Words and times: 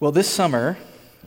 Well, 0.00 0.12
this 0.12 0.30
summer, 0.30 0.78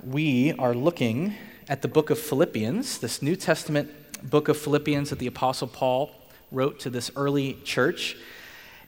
we 0.04 0.54
are 0.54 0.74
looking 0.74 1.36
at 1.70 1.84
the 1.84 1.88
book 1.88 2.10
of 2.10 2.18
Philippians, 2.18 2.98
this 2.98 3.22
New 3.22 3.36
Testament 3.36 3.92
book 4.28 4.48
of 4.48 4.58
Philippians 4.58 5.12
that 5.12 5.20
the 5.20 5.28
Apostle 5.28 5.68
Paul 5.68 6.10
wrote 6.52 6.80
to 6.80 6.90
this 6.90 7.12
early 7.16 7.60
church. 7.64 8.18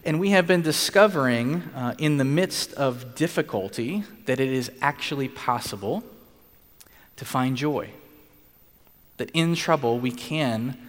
And 0.03 0.19
we 0.19 0.31
have 0.31 0.47
been 0.47 0.63
discovering 0.63 1.61
uh, 1.75 1.93
in 1.99 2.17
the 2.17 2.25
midst 2.25 2.73
of 2.73 3.13
difficulty 3.13 4.03
that 4.25 4.39
it 4.39 4.49
is 4.49 4.71
actually 4.81 5.27
possible 5.29 6.03
to 7.17 7.23
find 7.23 7.55
joy. 7.55 7.91
That 9.17 9.29
in 9.35 9.53
trouble 9.53 9.99
we 9.99 10.09
can 10.09 10.79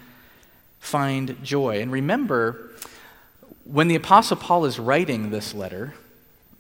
find 0.81 1.37
joy. 1.45 1.83
And 1.83 1.93
remember, 1.93 2.71
when 3.65 3.89
the 3.89 3.97
Apostle 3.97 4.39
Paul 4.39 4.65
is 4.65 4.79
writing 4.79 5.29
this 5.29 5.53
letter, 5.53 5.93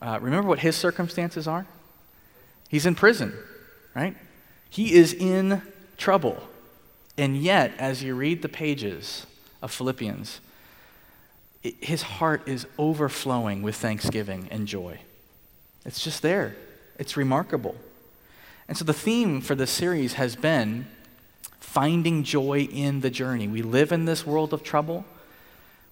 uh, 0.02 0.18
remember 0.20 0.50
what 0.50 0.58
his 0.58 0.76
circumstances 0.76 1.48
are? 1.48 1.66
He's 2.68 2.86
in 2.86 2.94
prison, 2.94 3.34
right? 3.94 4.16
He 4.70 4.94
is 4.94 5.12
in 5.12 5.62
trouble. 5.96 6.42
And 7.16 7.36
yet, 7.36 7.72
as 7.78 8.02
you 8.02 8.14
read 8.14 8.42
the 8.42 8.48
pages 8.48 9.26
of 9.62 9.72
Philippians, 9.72 10.40
it, 11.62 11.82
his 11.82 12.02
heart 12.02 12.46
is 12.46 12.66
overflowing 12.78 13.62
with 13.62 13.76
thanksgiving 13.76 14.48
and 14.50 14.66
joy. 14.66 15.00
It's 15.84 16.02
just 16.02 16.22
there, 16.22 16.56
it's 16.98 17.16
remarkable. 17.16 17.76
And 18.68 18.76
so, 18.76 18.84
the 18.84 18.92
theme 18.92 19.40
for 19.40 19.54
this 19.54 19.70
series 19.70 20.14
has 20.14 20.34
been 20.36 20.86
finding 21.60 22.24
joy 22.24 22.68
in 22.70 23.00
the 23.00 23.10
journey. 23.10 23.46
We 23.46 23.62
live 23.62 23.92
in 23.92 24.04
this 24.04 24.26
world 24.26 24.52
of 24.52 24.62
trouble. 24.62 25.04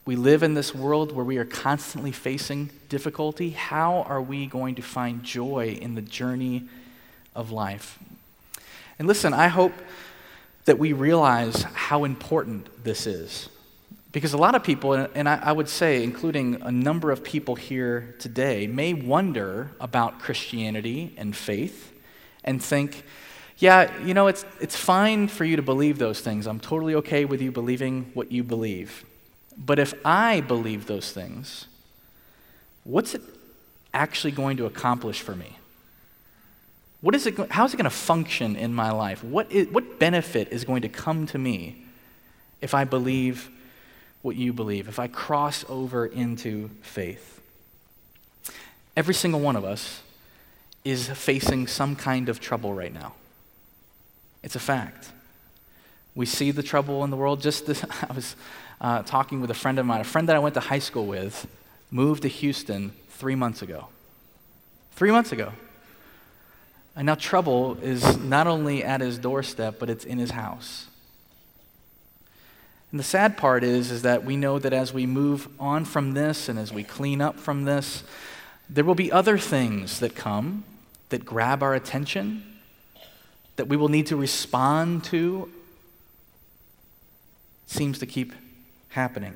We 0.06 0.16
live 0.16 0.42
in 0.42 0.52
this 0.52 0.74
world 0.74 1.12
where 1.12 1.24
we 1.24 1.38
are 1.38 1.46
constantly 1.46 2.12
facing 2.12 2.68
difficulty. 2.90 3.50
How 3.50 4.02
are 4.02 4.20
we 4.20 4.46
going 4.46 4.74
to 4.74 4.82
find 4.82 5.22
joy 5.22 5.78
in 5.80 5.94
the 5.94 6.02
journey 6.02 6.64
of 7.34 7.50
life? 7.50 7.98
And 8.98 9.08
listen, 9.08 9.32
I 9.32 9.48
hope 9.48 9.72
that 10.66 10.78
we 10.78 10.92
realize 10.92 11.62
how 11.62 12.04
important 12.04 12.84
this 12.84 13.06
is. 13.06 13.48
Because 14.12 14.34
a 14.34 14.38
lot 14.38 14.54
of 14.54 14.62
people, 14.62 14.92
and 14.92 15.26
I, 15.26 15.50
would 15.50 15.70
say, 15.70 16.04
including 16.04 16.60
a 16.60 16.70
number 16.70 17.10
of 17.10 17.24
people 17.24 17.56
here 17.56 18.14
today, 18.18 18.66
may 18.66 18.92
wonder 18.92 19.70
about 19.80 20.20
Christianity 20.20 21.14
and 21.16 21.34
faith 21.34 21.92
and 22.44 22.62
think, 22.62 23.04
yeah, 23.56 23.90
you 24.04 24.12
know, 24.12 24.26
it's, 24.26 24.44
it's 24.60 24.76
fine 24.76 25.28
for 25.28 25.44
you 25.44 25.56
to 25.56 25.62
believe 25.62 25.98
those 25.98 26.20
things. 26.20 26.46
I'm 26.46 26.60
totally 26.60 26.94
okay 26.96 27.24
with 27.24 27.40
you 27.40 27.50
believing 27.50 28.10
what 28.14 28.30
you 28.30 28.44
believe. 28.44 29.04
But 29.56 29.78
if 29.78 29.94
I 30.04 30.40
believe 30.40 30.86
those 30.86 31.12
things, 31.12 31.66
what's 32.84 33.14
it 33.14 33.22
actually 33.92 34.32
going 34.32 34.56
to 34.56 34.66
accomplish 34.66 35.20
for 35.20 35.34
me? 35.34 35.58
What 37.00 37.14
is 37.14 37.26
it, 37.26 37.36
how 37.50 37.64
is 37.64 37.74
it 37.74 37.76
going 37.76 37.84
to 37.84 37.90
function 37.90 38.56
in 38.56 38.74
my 38.74 38.90
life? 38.90 39.22
What, 39.22 39.52
is, 39.52 39.68
what 39.68 39.98
benefit 39.98 40.48
is 40.48 40.64
going 40.64 40.82
to 40.82 40.88
come 40.88 41.26
to 41.26 41.38
me 41.38 41.84
if 42.60 42.74
I 42.74 42.84
believe 42.84 43.50
what 44.22 44.36
you 44.36 44.52
believe, 44.52 44.88
if 44.88 44.98
I 44.98 45.06
cross 45.06 45.64
over 45.68 46.06
into 46.06 46.70
faith? 46.82 47.40
Every 48.96 49.14
single 49.14 49.40
one 49.40 49.54
of 49.54 49.64
us 49.64 50.00
is 50.84 51.08
facing 51.08 51.66
some 51.66 51.96
kind 51.96 52.28
of 52.28 52.40
trouble 52.40 52.72
right 52.72 52.92
now. 52.92 53.14
It's 54.42 54.56
a 54.56 54.60
fact. 54.60 55.10
We 56.14 56.26
see 56.26 56.50
the 56.50 56.62
trouble 56.62 57.04
in 57.04 57.10
the 57.10 57.16
world. 57.16 57.40
Just 57.40 57.66
this, 57.66 57.84
I 58.08 58.12
was 58.12 58.36
uh, 58.80 59.02
talking 59.02 59.40
with 59.40 59.50
a 59.50 59.54
friend 59.54 59.78
of 59.78 59.86
mine, 59.86 60.00
a 60.00 60.04
friend 60.04 60.28
that 60.28 60.36
I 60.36 60.38
went 60.38 60.54
to 60.54 60.60
high 60.60 60.78
school 60.78 61.06
with, 61.06 61.46
moved 61.90 62.22
to 62.22 62.28
Houston 62.28 62.92
three 63.10 63.34
months 63.34 63.62
ago. 63.62 63.88
Three 64.92 65.10
months 65.10 65.32
ago. 65.32 65.52
And 66.96 67.06
now 67.06 67.16
trouble 67.16 67.76
is 67.82 68.18
not 68.18 68.46
only 68.46 68.84
at 68.84 69.00
his 69.00 69.18
doorstep, 69.18 69.76
but 69.78 69.90
it's 69.90 70.04
in 70.04 70.18
his 70.18 70.30
house. 70.30 70.86
And 72.92 73.00
the 73.00 73.04
sad 73.04 73.36
part 73.36 73.64
is, 73.64 73.90
is 73.90 74.02
that 74.02 74.24
we 74.24 74.36
know 74.36 74.60
that 74.60 74.72
as 74.72 74.92
we 74.92 75.04
move 75.04 75.48
on 75.58 75.84
from 75.84 76.14
this 76.14 76.48
and 76.48 76.58
as 76.58 76.72
we 76.72 76.84
clean 76.84 77.20
up 77.20 77.40
from 77.40 77.64
this, 77.64 78.04
there 78.70 78.84
will 78.84 78.94
be 78.94 79.10
other 79.10 79.36
things 79.36 79.98
that 79.98 80.14
come 80.14 80.62
that 81.08 81.24
grab 81.24 81.62
our 81.62 81.74
attention, 81.74 82.42
that 83.56 83.68
we 83.68 83.76
will 83.76 83.88
need 83.88 84.06
to 84.06 84.16
respond 84.16 85.04
to. 85.04 85.50
Seems 87.74 87.98
to 87.98 88.06
keep 88.06 88.32
happening. 88.90 89.34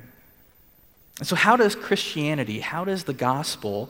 And 1.17 1.27
so, 1.27 1.35
how 1.35 1.57
does 1.57 1.75
Christianity, 1.75 2.61
how 2.61 2.85
does 2.85 3.03
the 3.03 3.13
gospel 3.13 3.89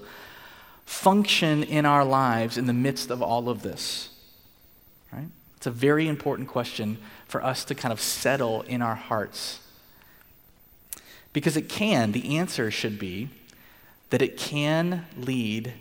function 0.87 1.61
in 1.61 1.85
our 1.85 2.03
lives 2.03 2.57
in 2.57 2.65
the 2.65 2.73
midst 2.73 3.11
of 3.11 3.21
all 3.21 3.47
of 3.47 3.61
this? 3.61 4.09
Right? 5.13 5.27
It's 5.57 5.67
a 5.67 5.71
very 5.71 6.07
important 6.07 6.47
question 6.47 6.97
for 7.27 7.43
us 7.43 7.63
to 7.65 7.75
kind 7.75 7.93
of 7.93 8.01
settle 8.01 8.63
in 8.63 8.81
our 8.81 8.95
hearts. 8.95 9.59
Because 11.31 11.55
it 11.55 11.69
can, 11.69 12.11
the 12.11 12.35
answer 12.39 12.71
should 12.71 12.97
be 12.97 13.29
that 14.09 14.23
it 14.23 14.35
can 14.35 15.05
lead 15.15 15.73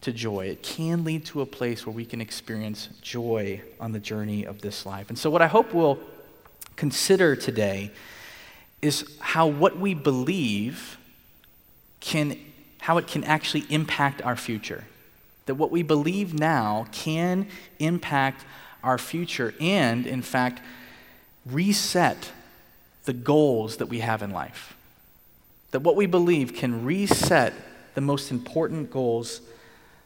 to 0.00 0.12
joy. 0.12 0.46
It 0.46 0.62
can 0.62 1.04
lead 1.04 1.26
to 1.26 1.42
a 1.42 1.46
place 1.46 1.86
where 1.86 1.94
we 1.94 2.06
can 2.06 2.22
experience 2.22 2.88
joy 3.02 3.60
on 3.78 3.92
the 3.92 4.00
journey 4.00 4.46
of 4.46 4.62
this 4.62 4.86
life. 4.86 5.10
And 5.10 5.18
so, 5.18 5.28
what 5.28 5.42
I 5.42 5.46
hope 5.46 5.74
we'll 5.74 5.98
consider 6.82 7.36
today 7.36 7.92
is 8.80 9.16
how 9.20 9.46
what 9.46 9.78
we 9.78 9.94
believe 9.94 10.98
can, 12.00 12.36
how 12.80 12.98
it 12.98 13.06
can 13.06 13.22
actually 13.22 13.64
impact 13.70 14.20
our 14.22 14.34
future. 14.34 14.82
That 15.46 15.54
what 15.54 15.70
we 15.70 15.84
believe 15.84 16.34
now 16.34 16.88
can 16.90 17.46
impact 17.78 18.44
our 18.82 18.98
future 18.98 19.54
and, 19.60 20.08
in 20.08 20.22
fact, 20.22 20.60
reset 21.46 22.32
the 23.04 23.12
goals 23.12 23.76
that 23.76 23.86
we 23.86 24.00
have 24.00 24.20
in 24.20 24.32
life. 24.32 24.74
That 25.70 25.82
what 25.82 25.94
we 25.94 26.06
believe 26.06 26.52
can 26.52 26.84
reset 26.84 27.52
the 27.94 28.00
most 28.00 28.32
important 28.32 28.90
goals 28.90 29.40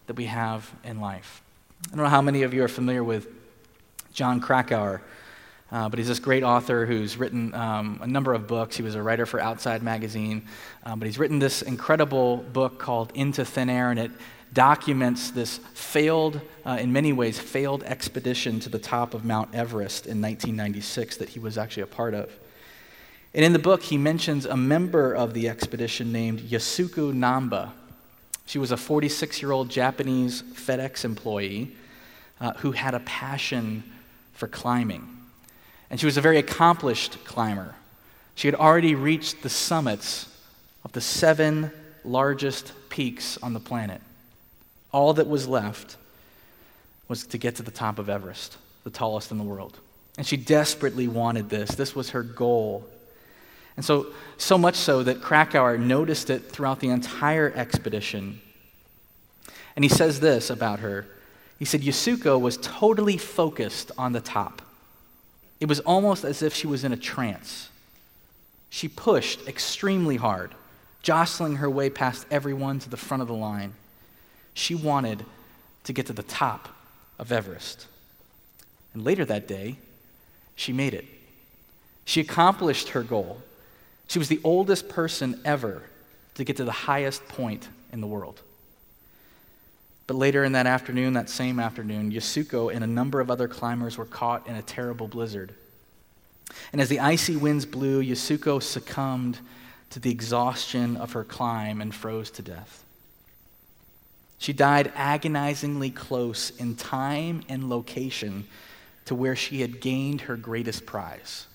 that 0.08 0.16
we 0.16 0.26
have 0.26 0.70
in 0.84 1.00
life. 1.00 1.40
I 1.86 1.96
don't 1.96 2.04
know 2.04 2.10
how 2.10 2.20
many 2.20 2.42
of 2.42 2.52
you 2.52 2.62
are 2.64 2.68
familiar 2.68 3.02
with 3.02 3.28
Jon 4.12 4.40
Krakauer. 4.40 5.00
Uh, 5.72 5.88
but 5.88 5.98
he's 5.98 6.06
this 6.06 6.20
great 6.20 6.44
author 6.44 6.86
who's 6.86 7.16
written 7.16 7.52
um, 7.54 7.98
a 8.00 8.06
number 8.06 8.32
of 8.34 8.46
books. 8.46 8.76
He 8.76 8.82
was 8.82 8.94
a 8.94 9.02
writer 9.02 9.26
for 9.26 9.40
Outside 9.40 9.82
Magazine. 9.82 10.46
Um, 10.84 11.00
but 11.00 11.06
he's 11.06 11.18
written 11.18 11.40
this 11.40 11.62
incredible 11.62 12.38
book 12.38 12.78
called 12.78 13.10
Into 13.14 13.44
Thin 13.44 13.68
Air, 13.68 13.90
and 13.90 13.98
it 13.98 14.10
documents 14.52 15.32
this 15.32 15.58
failed, 15.74 16.40
uh, 16.64 16.78
in 16.80 16.92
many 16.92 17.12
ways, 17.12 17.38
failed 17.38 17.82
expedition 17.82 18.60
to 18.60 18.68
the 18.68 18.78
top 18.78 19.12
of 19.12 19.24
Mount 19.24 19.54
Everest 19.54 20.06
in 20.06 20.22
1996 20.22 21.16
that 21.16 21.30
he 21.30 21.40
was 21.40 21.58
actually 21.58 21.82
a 21.82 21.88
part 21.88 22.14
of. 22.14 22.30
And 23.34 23.44
in 23.44 23.52
the 23.52 23.58
book, 23.58 23.82
he 23.82 23.98
mentions 23.98 24.46
a 24.46 24.56
member 24.56 25.12
of 25.12 25.34
the 25.34 25.48
expedition 25.48 26.12
named 26.12 26.40
Yasuko 26.40 27.12
Namba. 27.12 27.72
She 28.46 28.58
was 28.58 28.70
a 28.70 28.76
46 28.76 29.42
year 29.42 29.50
old 29.50 29.68
Japanese 29.68 30.42
FedEx 30.42 31.04
employee 31.04 31.76
uh, 32.40 32.52
who 32.54 32.72
had 32.72 32.94
a 32.94 33.00
passion 33.00 33.82
for 34.32 34.46
climbing. 34.46 35.15
And 35.90 36.00
she 36.00 36.06
was 36.06 36.16
a 36.16 36.20
very 36.20 36.38
accomplished 36.38 37.24
climber. 37.24 37.74
She 38.34 38.48
had 38.48 38.54
already 38.54 38.94
reached 38.94 39.42
the 39.42 39.48
summits 39.48 40.28
of 40.84 40.92
the 40.92 41.00
seven 41.00 41.70
largest 42.04 42.72
peaks 42.88 43.38
on 43.42 43.52
the 43.52 43.60
planet. 43.60 44.00
All 44.92 45.14
that 45.14 45.28
was 45.28 45.48
left 45.48 45.96
was 47.08 47.26
to 47.28 47.38
get 47.38 47.56
to 47.56 47.62
the 47.62 47.70
top 47.70 47.98
of 47.98 48.08
Everest, 48.08 48.56
the 48.84 48.90
tallest 48.90 49.30
in 49.30 49.38
the 49.38 49.44
world. 49.44 49.78
And 50.18 50.26
she 50.26 50.36
desperately 50.36 51.08
wanted 51.08 51.48
this. 51.48 51.74
This 51.74 51.94
was 51.94 52.10
her 52.10 52.22
goal. 52.22 52.86
And 53.76 53.84
so, 53.84 54.06
so 54.38 54.56
much 54.56 54.76
so 54.76 55.02
that 55.02 55.20
Krakauer 55.20 55.76
noticed 55.76 56.30
it 56.30 56.50
throughout 56.50 56.80
the 56.80 56.88
entire 56.88 57.52
expedition. 57.54 58.40
And 59.76 59.84
he 59.84 59.88
says 59.88 60.20
this 60.20 60.48
about 60.48 60.80
her. 60.80 61.06
He 61.58 61.64
said, 61.64 61.82
Yasuko 61.82 62.40
was 62.40 62.56
totally 62.58 63.18
focused 63.18 63.92
on 63.98 64.12
the 64.12 64.20
top. 64.20 64.62
It 65.60 65.68
was 65.68 65.80
almost 65.80 66.24
as 66.24 66.42
if 66.42 66.54
she 66.54 66.66
was 66.66 66.84
in 66.84 66.92
a 66.92 66.96
trance. 66.96 67.70
She 68.68 68.88
pushed 68.88 69.46
extremely 69.48 70.16
hard, 70.16 70.54
jostling 71.02 71.56
her 71.56 71.70
way 71.70 71.88
past 71.88 72.26
everyone 72.30 72.78
to 72.80 72.90
the 72.90 72.96
front 72.96 73.22
of 73.22 73.28
the 73.28 73.34
line. 73.34 73.72
She 74.54 74.74
wanted 74.74 75.24
to 75.84 75.92
get 75.92 76.06
to 76.06 76.12
the 76.12 76.22
top 76.22 76.68
of 77.18 77.32
Everest. 77.32 77.86
And 78.92 79.04
later 79.04 79.24
that 79.24 79.46
day, 79.46 79.76
she 80.56 80.72
made 80.72 80.94
it. 80.94 81.06
She 82.04 82.20
accomplished 82.20 82.90
her 82.90 83.02
goal. 83.02 83.42
She 84.08 84.18
was 84.18 84.28
the 84.28 84.40
oldest 84.44 84.88
person 84.88 85.40
ever 85.44 85.82
to 86.34 86.44
get 86.44 86.56
to 86.58 86.64
the 86.64 86.72
highest 86.72 87.26
point 87.28 87.68
in 87.92 88.00
the 88.00 88.06
world. 88.06 88.40
But 90.06 90.16
later 90.16 90.44
in 90.44 90.52
that 90.52 90.66
afternoon, 90.66 91.14
that 91.14 91.28
same 91.28 91.58
afternoon, 91.58 92.12
Yasuko 92.12 92.72
and 92.72 92.84
a 92.84 92.86
number 92.86 93.20
of 93.20 93.30
other 93.30 93.48
climbers 93.48 93.98
were 93.98 94.04
caught 94.04 94.46
in 94.46 94.54
a 94.54 94.62
terrible 94.62 95.08
blizzard. 95.08 95.54
And 96.72 96.80
as 96.80 96.88
the 96.88 97.00
icy 97.00 97.36
winds 97.36 97.66
blew, 97.66 98.02
Yasuko 98.02 98.62
succumbed 98.62 99.40
to 99.90 100.00
the 100.00 100.10
exhaustion 100.10 100.96
of 100.96 101.12
her 101.12 101.24
climb 101.24 101.80
and 101.80 101.94
froze 101.94 102.30
to 102.32 102.42
death. 102.42 102.84
She 104.38 104.52
died 104.52 104.92
agonizingly 104.94 105.90
close 105.90 106.50
in 106.50 106.76
time 106.76 107.42
and 107.48 107.68
location 107.68 108.46
to 109.06 109.14
where 109.14 109.34
she 109.34 109.60
had 109.60 109.80
gained 109.80 110.22
her 110.22 110.36
greatest 110.36 110.86
prize. 110.86 111.46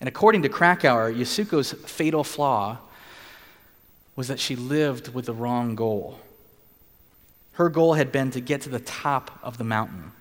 And 0.00 0.08
according 0.08 0.42
to 0.42 0.48
Krakauer, 0.48 1.12
Yasuko's 1.12 1.72
fatal 1.72 2.22
flaw 2.22 2.78
was 4.14 4.28
that 4.28 4.38
she 4.38 4.54
lived 4.56 5.12
with 5.12 5.26
the 5.26 5.34
wrong 5.34 5.74
goal. 5.74 6.20
Her 7.58 7.68
goal 7.68 7.94
had 7.94 8.12
been 8.12 8.30
to 8.30 8.40
get 8.40 8.60
to 8.62 8.68
the 8.68 8.78
top 8.78 9.36
of 9.42 9.58
the 9.58 9.64
mountain. 9.64 10.12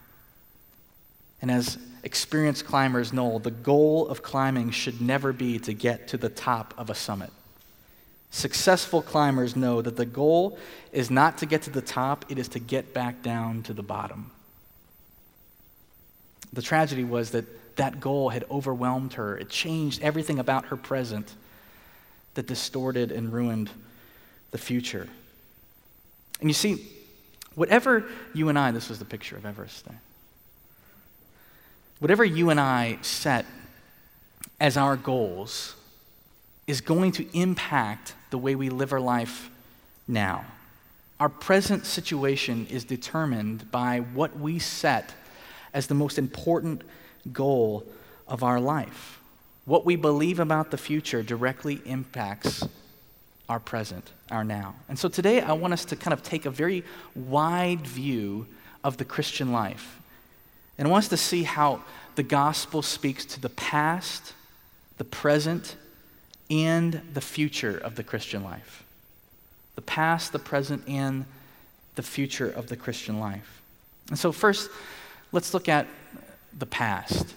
And 1.39 1.51
as 1.51 1.77
experienced 2.01 2.65
climbers 2.65 3.13
know, 3.13 3.37
the 3.37 3.51
goal 3.51 4.07
of 4.07 4.23
climbing 4.23 4.71
should 4.71 5.01
never 5.01 5.31
be 5.31 5.59
to 5.59 5.71
get 5.71 6.07
to 6.07 6.17
the 6.17 6.29
top 6.29 6.73
of 6.79 6.89
a 6.89 6.95
summit. 6.95 7.29
Successful 8.31 9.03
climbers 9.03 9.55
know 9.55 9.83
that 9.83 9.97
the 9.97 10.05
goal 10.05 10.57
is 10.91 11.11
not 11.11 11.37
to 11.37 11.45
get 11.45 11.61
to 11.61 11.69
the 11.69 11.79
top, 11.79 12.25
it 12.27 12.39
is 12.39 12.47
to 12.47 12.59
get 12.59 12.91
back 12.91 13.21
down 13.21 13.61
to 13.63 13.73
the 13.73 13.83
bottom. 13.83 14.31
The 16.53 16.63
tragedy 16.63 17.03
was 17.03 17.29
that 17.31 17.75
that 17.75 17.99
goal 17.99 18.29
had 18.29 18.45
overwhelmed 18.49 19.13
her. 19.13 19.37
It 19.37 19.49
changed 19.49 20.01
everything 20.01 20.39
about 20.39 20.65
her 20.65 20.75
present 20.75 21.35
that 22.33 22.47
distorted 22.47 23.11
and 23.11 23.31
ruined 23.31 23.69
the 24.49 24.57
future. 24.57 25.07
And 26.41 26.49
you 26.49 26.55
see, 26.55 26.93
whatever 27.57 28.05
you 28.35 28.49
and 28.49 28.57
I, 28.57 28.69
this 28.69 28.87
was 28.87 28.99
the 28.99 29.05
picture 29.05 29.35
of 29.35 29.43
Everest 29.43 29.83
there. 29.85 29.99
Whatever 31.97 32.23
you 32.23 32.51
and 32.51 32.59
I 32.59 32.99
set 33.01 33.45
as 34.59 34.77
our 34.77 34.95
goals 34.95 35.75
is 36.67 36.81
going 36.81 37.11
to 37.13 37.27
impact 37.35 38.13
the 38.29 38.37
way 38.37 38.53
we 38.53 38.69
live 38.69 38.93
our 38.93 38.99
life 38.99 39.49
now. 40.07 40.45
Our 41.19 41.29
present 41.29 41.87
situation 41.87 42.67
is 42.69 42.83
determined 42.83 43.71
by 43.71 44.01
what 44.13 44.37
we 44.37 44.59
set 44.59 45.15
as 45.73 45.87
the 45.87 45.95
most 45.95 46.19
important 46.19 46.83
goal 47.33 47.83
of 48.27 48.43
our 48.43 48.59
life. 48.59 49.19
What 49.65 49.83
we 49.83 49.95
believe 49.95 50.39
about 50.39 50.69
the 50.69 50.77
future 50.77 51.23
directly 51.23 51.81
impacts 51.85 52.63
our 53.49 53.59
present, 53.59 54.11
our 54.29 54.43
now. 54.43 54.75
And 54.89 54.97
so 54.99 55.09
today 55.09 55.41
I 55.41 55.53
want 55.53 55.73
us 55.73 55.85
to 55.85 55.95
kind 55.95 56.13
of 56.13 56.23
take 56.23 56.45
a 56.45 56.51
very 56.51 56.83
wide 57.15 57.81
view 57.81 58.47
of 58.83 58.97
the 58.97 59.05
Christian 59.05 59.51
life. 59.51 59.99
And 60.77 60.87
I 60.87 60.91
want 60.91 61.05
us 61.05 61.09
to 61.09 61.17
see 61.17 61.43
how 61.43 61.81
the 62.15 62.23
gospel 62.23 62.81
speaks 62.81 63.25
to 63.25 63.39
the 63.39 63.49
past, 63.49 64.33
the 64.97 65.03
present, 65.03 65.75
and 66.49 67.01
the 67.13 67.21
future 67.21 67.77
of 67.77 67.95
the 67.95 68.03
Christian 68.03 68.43
life. 68.43 68.83
The 69.75 69.81
past, 69.81 70.31
the 70.31 70.39
present, 70.39 70.83
and 70.87 71.25
the 71.95 72.03
future 72.03 72.49
of 72.49 72.67
the 72.67 72.75
Christian 72.75 73.19
life. 73.19 73.61
And 74.09 74.17
so, 74.17 74.31
first, 74.31 74.69
let's 75.31 75.53
look 75.53 75.67
at 75.67 75.87
the 76.57 76.65
past. 76.65 77.33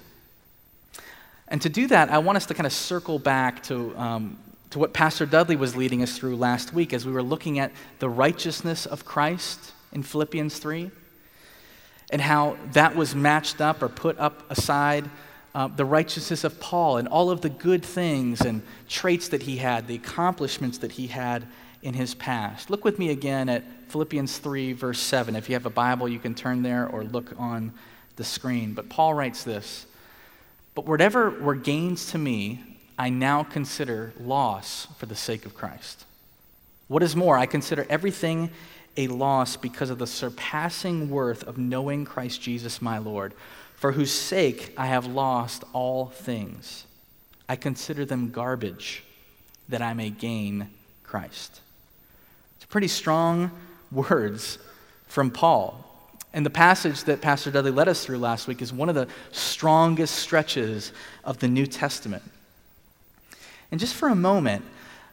And 1.49 1.61
to 1.63 1.69
do 1.69 1.89
that, 1.89 2.11
I 2.11 2.19
want 2.19 2.37
us 2.37 2.47
to 2.47 2.55
kind 2.55 2.67
of 2.67 2.73
circle 2.73 3.19
back 3.19 3.63
to, 3.65 3.97
um, 3.99 4.39
to 4.71 4.79
what 4.79 4.93
Pastor 4.93 5.27
Dudley 5.27 5.57
was 5.57 5.75
leading 5.75 6.03
us 6.03 6.17
through 6.17 6.37
last 6.37 6.73
week 6.73 6.93
as 6.93 7.05
we 7.05 7.13
were 7.13 7.23
looking 7.23 7.59
at 7.59 7.73
the 7.99 8.09
righteousness 8.09 8.87
of 8.87 9.05
Christ 9.05 9.73
in 9.93 10.03
Philippians 10.03 10.59
3 10.59 10.91
and 12.11 12.21
how 12.21 12.57
that 12.73 12.95
was 12.95 13.15
matched 13.15 13.61
up 13.61 13.83
or 13.83 13.89
put 13.89 14.19
up 14.19 14.49
aside 14.51 15.09
uh, 15.55 15.67
the 15.67 15.85
righteousness 15.85 16.45
of 16.45 16.61
Paul 16.61 16.99
and 16.99 17.09
all 17.09 17.31
of 17.31 17.41
the 17.41 17.49
good 17.49 17.85
things 17.85 18.41
and 18.41 18.63
traits 18.89 19.29
that 19.29 19.43
he 19.43 19.57
had, 19.57 19.89
the 19.89 19.97
accomplishments 19.97 20.79
that 20.79 20.93
he 20.93 21.09
had 21.09 21.47
in 21.83 21.95
his 21.95 22.15
past. 22.15 22.71
Look 22.71 22.85
with 22.85 22.99
me 22.99 23.11
again 23.11 23.49
at 23.49 23.65
Philippians 23.89 24.39
3, 24.39 24.73
verse 24.75 25.01
7. 25.01 25.35
If 25.35 25.49
you 25.49 25.55
have 25.55 25.67
a 25.67 25.71
Bible, 25.71 26.09
you 26.09 26.21
can 26.21 26.35
turn 26.35 26.63
there 26.63 26.87
or 26.87 27.03
look 27.03 27.33
on 27.37 27.73
the 28.15 28.25
screen. 28.25 28.75
But 28.75 28.89
Paul 28.89 29.15
writes 29.15 29.43
this 29.43 29.87
But 30.77 30.87
whatever 30.87 31.31
were 31.31 31.57
gains 31.57 32.13
to 32.13 32.19
me, 32.19 32.70
I 33.01 33.09
now 33.09 33.45
consider 33.45 34.13
loss 34.21 34.87
for 34.99 35.07
the 35.07 35.15
sake 35.17 35.47
of 35.47 35.55
Christ. 35.55 36.05
What 36.87 37.03
is 37.03 37.17
more, 37.17 37.39
I 37.39 37.47
consider 37.47 37.87
everything 37.89 38.51
a 38.95 39.09
loss 39.09 39.57
because 39.57 39.89
of 39.89 39.99
the 39.99 40.07
surpassing 40.07 41.09
worth 41.09 41.43
of 41.45 41.57
knowing 41.57 42.05
Christ 42.05 42.43
Jesus 42.43 42.83
my 42.83 42.99
Lord 42.99 43.33
for 43.75 43.93
whose 43.93 44.13
sake 44.13 44.75
I 44.77 44.85
have 44.85 45.07
lost 45.07 45.65
all 45.73 46.09
things. 46.11 46.85
I 47.49 47.57
consider 47.57 48.05
them 48.05 48.33
garbage 48.33 49.03
that 49.71 49.81
I 49.81 49.95
may 49.95 50.11
gain 50.11 50.69
Christ. 51.03 51.63
It's 52.57 52.67
pretty 52.67 52.89
strong 52.89 53.51
words 53.91 54.59
from 55.07 55.31
Paul. 55.31 55.87
And 56.35 56.45
the 56.45 56.51
passage 56.51 57.05
that 57.05 57.23
Pastor 57.23 57.51
Dudley 57.51 57.71
led 57.71 57.89
us 57.89 58.05
through 58.05 58.19
last 58.19 58.47
week 58.47 58.61
is 58.61 58.75
one 58.75 58.91
of 58.91 58.95
the 58.95 59.09
strongest 59.33 60.17
stretches 60.17 60.93
of 61.25 61.39
the 61.39 61.49
New 61.49 61.67
Testament. 61.67 62.25
And 63.71 63.79
just 63.79 63.95
for 63.95 64.09
a 64.09 64.15
moment, 64.15 64.65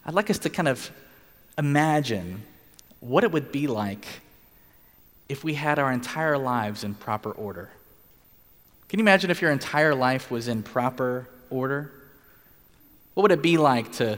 I'd 0.05 0.13
like 0.13 0.29
us 0.29 0.39
to 0.39 0.49
kind 0.49 0.67
of 0.67 0.91
imagine 1.57 2.43
what 2.99 3.23
it 3.23 3.31
would 3.31 3.51
be 3.51 3.67
like 3.67 4.05
if 5.29 5.43
we 5.43 5.53
had 5.53 5.79
our 5.79 5.91
entire 5.91 6.37
lives 6.37 6.83
in 6.83 6.95
proper 6.95 7.31
order. 7.31 7.69
Can 8.89 8.99
you 8.99 9.03
imagine 9.03 9.29
if 9.29 9.41
your 9.41 9.51
entire 9.51 9.93
life 9.93 10.31
was 10.31 10.47
in 10.47 10.63
proper 10.63 11.27
order? 11.49 11.91
What 13.13 13.23
would 13.23 13.31
it 13.31 13.41
be 13.41 13.57
like 13.57 13.91
to 13.93 14.17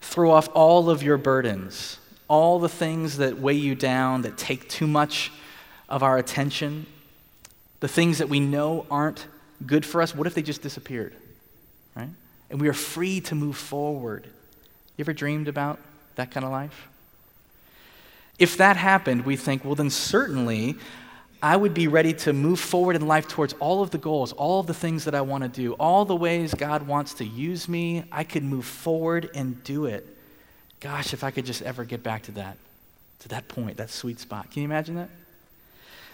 throw 0.00 0.30
off 0.30 0.48
all 0.54 0.90
of 0.90 1.02
your 1.02 1.18
burdens, 1.18 1.98
all 2.28 2.58
the 2.58 2.68
things 2.68 3.18
that 3.18 3.38
weigh 3.38 3.54
you 3.54 3.74
down, 3.74 4.22
that 4.22 4.38
take 4.38 4.68
too 4.68 4.86
much 4.86 5.30
of 5.88 6.02
our 6.02 6.18
attention, 6.18 6.86
the 7.80 7.88
things 7.88 8.18
that 8.18 8.28
we 8.28 8.40
know 8.40 8.86
aren't 8.90 9.26
good 9.66 9.84
for 9.84 10.00
us? 10.00 10.14
What 10.14 10.26
if 10.26 10.34
they 10.34 10.42
just 10.42 10.62
disappeared? 10.62 11.14
Right? 11.94 12.08
And 12.50 12.60
we 12.60 12.68
are 12.68 12.74
free 12.74 13.20
to 13.22 13.34
move 13.34 13.56
forward. 13.56 14.24
You 14.96 15.02
ever 15.02 15.12
dreamed 15.12 15.48
about 15.48 15.78
that 16.16 16.30
kind 16.30 16.44
of 16.44 16.52
life? 16.52 16.88
If 18.38 18.56
that 18.58 18.76
happened, 18.76 19.24
we 19.24 19.36
think, 19.36 19.64
well, 19.64 19.74
then 19.74 19.90
certainly 19.90 20.76
I 21.42 21.56
would 21.56 21.74
be 21.74 21.86
ready 21.86 22.12
to 22.14 22.32
move 22.32 22.58
forward 22.58 22.96
in 22.96 23.06
life 23.06 23.28
towards 23.28 23.52
all 23.54 23.82
of 23.82 23.90
the 23.90 23.98
goals, 23.98 24.32
all 24.32 24.60
of 24.60 24.66
the 24.66 24.74
things 24.74 25.04
that 25.04 25.14
I 25.14 25.20
want 25.20 25.42
to 25.44 25.48
do, 25.48 25.74
all 25.74 26.04
the 26.04 26.16
ways 26.16 26.54
God 26.54 26.86
wants 26.86 27.14
to 27.14 27.24
use 27.24 27.68
me. 27.68 28.04
I 28.10 28.24
could 28.24 28.42
move 28.42 28.64
forward 28.64 29.30
and 29.34 29.62
do 29.62 29.86
it. 29.86 30.06
Gosh, 30.80 31.12
if 31.12 31.22
I 31.22 31.30
could 31.30 31.46
just 31.46 31.62
ever 31.62 31.84
get 31.84 32.02
back 32.02 32.22
to 32.24 32.32
that, 32.32 32.56
to 33.20 33.28
that 33.28 33.48
point, 33.48 33.76
that 33.76 33.90
sweet 33.90 34.18
spot. 34.18 34.50
Can 34.50 34.62
you 34.62 34.68
imagine 34.68 34.96
that? 34.96 35.10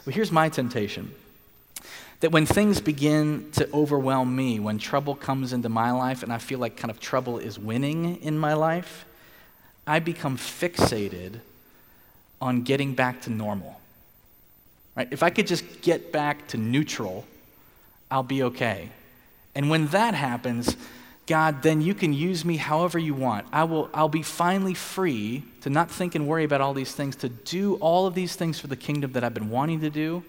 Well, 0.05 0.14
here's 0.14 0.33
my 0.33 0.49
temptation 0.49 1.14
that 2.25 2.31
when 2.31 2.47
things 2.47 2.81
begin 2.81 3.50
to 3.52 3.71
overwhelm 3.75 4.35
me, 4.35 4.59
when 4.59 4.78
trouble 4.78 5.14
comes 5.14 5.52
into 5.52 5.69
my 5.69 5.90
life 5.90 6.23
and 6.23 6.33
I 6.33 6.38
feel 6.38 6.59
like 6.59 6.75
kind 6.75 6.90
of 6.90 6.99
trouble 6.99 7.37
is 7.37 7.59
winning 7.59 8.16
in 8.23 8.38
my 8.38 8.54
life, 8.54 9.04
I 9.87 9.99
become 9.99 10.38
fixated 10.38 11.40
on 12.40 12.62
getting 12.62 12.95
back 12.95 13.21
to 13.25 13.31
normal. 13.31 13.78
Right? 14.97 15.07
If 15.11 15.23
I 15.23 15.28
could 15.28 15.47
just 15.47 15.83
get 15.83 16.12
back 16.12 16.49
to 16.49 16.57
neutral, 16.57 17.26
I'll 18.11 18.23
be 18.23 18.45
okay. 18.45 18.88
And 19.54 19.69
when 19.69 19.88
that 19.88 20.14
happens, 20.14 20.78
God, 21.26 21.62
then 21.62 21.83
you 21.83 21.93
can 21.93 22.14
use 22.14 22.43
me 22.43 22.57
however 22.57 22.99
you 22.99 23.12
want. 23.12 23.47
I 23.52 23.64
will, 23.64 23.90
I'll 23.93 24.09
be 24.09 24.23
finally 24.23 24.73
free 24.73 25.45
to 25.61 25.69
not 25.69 25.90
think 25.90 26.14
and 26.14 26.26
worry 26.26 26.45
about 26.45 26.62
all 26.62 26.73
these 26.73 26.95
things, 26.95 27.16
to 27.16 27.28
do 27.28 27.75
all 27.83 28.07
of 28.07 28.14
these 28.14 28.35
things 28.35 28.59
for 28.59 28.69
the 28.69 28.76
kingdom 28.76 29.12
that 29.12 29.23
I've 29.23 29.35
been 29.35 29.50
wanting 29.50 29.81
to 29.81 29.90
do, 29.90 30.25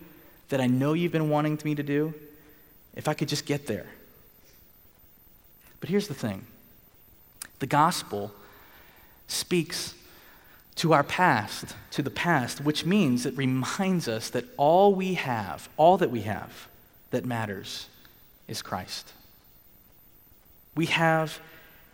that 0.50 0.62
I 0.62 0.68
know 0.68 0.94
you've 0.94 1.12
been 1.12 1.30
wanting 1.30 1.60
me 1.64 1.75
to 1.75 1.84
do. 1.84 2.14
If 2.96 3.08
I 3.08 3.14
could 3.14 3.28
just 3.28 3.46
get 3.46 3.68
there. 3.68 3.88
But 5.80 5.90
here's 5.90 6.08
the 6.08 6.14
thing 6.14 6.46
the 7.60 7.68
gospel 7.68 8.32
speaks 9.28 9.94
to 10.75 10.94
our 10.94 11.04
past, 11.04 11.75
to 11.92 12.02
the 12.02 12.10
past, 12.10 12.62
which 12.62 12.86
means 12.86 13.25
it 13.25 13.38
reminds 13.38 14.08
us 14.08 14.30
that 14.30 14.46
all 14.58 14.94
we 14.94 15.14
have, 15.14 15.70
all 15.78 15.98
that 15.98 16.12
we 16.12 16.22
have 16.22 16.68
that 17.12 17.25
matters 17.25 17.88
is 18.48 18.62
Christ. 18.62 19.14
We 20.75 20.88
have 20.88 21.40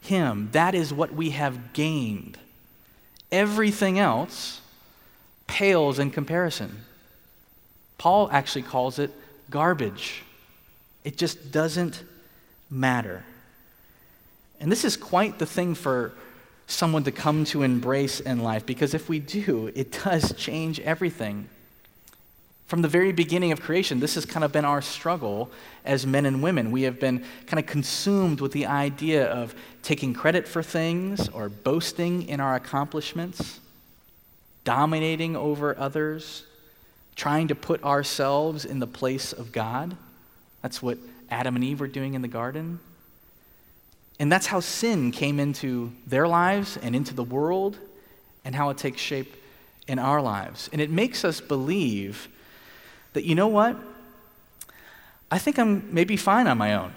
Him. 0.01 0.49
That 0.51 0.73
is 0.73 0.93
what 0.93 1.13
we 1.13 1.31
have 1.31 1.73
gained. 1.73 2.37
Everything 3.31 3.99
else 3.99 4.61
pales 5.47 5.99
in 5.99 6.09
comparison. 6.11 6.83
Paul 8.01 8.29
actually 8.31 8.63
calls 8.63 8.97
it 8.97 9.11
garbage. 9.51 10.23
It 11.03 11.19
just 11.19 11.51
doesn't 11.51 12.03
matter. 12.67 13.23
And 14.59 14.71
this 14.71 14.83
is 14.83 14.97
quite 14.97 15.37
the 15.37 15.45
thing 15.45 15.75
for 15.75 16.11
someone 16.65 17.03
to 17.03 17.11
come 17.11 17.45
to 17.45 17.61
embrace 17.61 18.19
in 18.19 18.39
life 18.39 18.65
because 18.65 18.95
if 18.95 19.07
we 19.07 19.19
do, 19.19 19.71
it 19.75 19.91
does 20.03 20.33
change 20.33 20.79
everything. 20.79 21.47
From 22.65 22.81
the 22.81 22.87
very 22.87 23.11
beginning 23.11 23.51
of 23.51 23.61
creation, 23.61 23.99
this 23.99 24.15
has 24.15 24.25
kind 24.25 24.43
of 24.43 24.51
been 24.51 24.65
our 24.65 24.81
struggle 24.81 25.51
as 25.85 26.07
men 26.07 26.25
and 26.25 26.41
women. 26.41 26.71
We 26.71 26.81
have 26.83 26.99
been 26.99 27.23
kind 27.45 27.59
of 27.59 27.67
consumed 27.67 28.41
with 28.41 28.51
the 28.51 28.65
idea 28.65 29.27
of 29.27 29.53
taking 29.83 30.15
credit 30.15 30.47
for 30.47 30.63
things 30.63 31.29
or 31.29 31.49
boasting 31.49 32.27
in 32.27 32.39
our 32.39 32.55
accomplishments. 32.55 33.59
dominating 34.63 35.35
over 35.35 35.77
others, 35.77 36.45
trying 37.21 37.49
to 37.49 37.53
put 37.53 37.83
ourselves 37.83 38.65
in 38.65 38.79
the 38.79 38.87
place 38.87 39.31
of 39.31 39.51
God. 39.51 39.95
That's 40.63 40.81
what 40.81 40.97
Adam 41.29 41.55
and 41.55 41.63
Eve 41.63 41.79
were 41.79 41.87
doing 41.87 42.15
in 42.15 42.23
the 42.23 42.27
garden. 42.27 42.79
And 44.19 44.31
that's 44.31 44.47
how 44.47 44.59
sin 44.59 45.11
came 45.11 45.39
into 45.39 45.91
their 46.07 46.27
lives 46.27 46.79
and 46.81 46.95
into 46.95 47.13
the 47.13 47.23
world, 47.23 47.77
and 48.43 48.55
how 48.55 48.71
it 48.71 48.79
takes 48.79 48.99
shape 48.99 49.35
in 49.87 49.99
our 49.99 50.19
lives. 50.19 50.67
And 50.73 50.81
it 50.81 50.89
makes 50.89 51.23
us 51.23 51.39
believe 51.39 52.27
that, 53.13 53.23
you 53.23 53.35
know 53.35 53.49
what? 53.49 53.77
I 55.29 55.37
think 55.37 55.59
I'm 55.59 55.93
maybe 55.93 56.17
fine 56.17 56.47
on 56.47 56.57
my 56.57 56.73
own. 56.73 56.91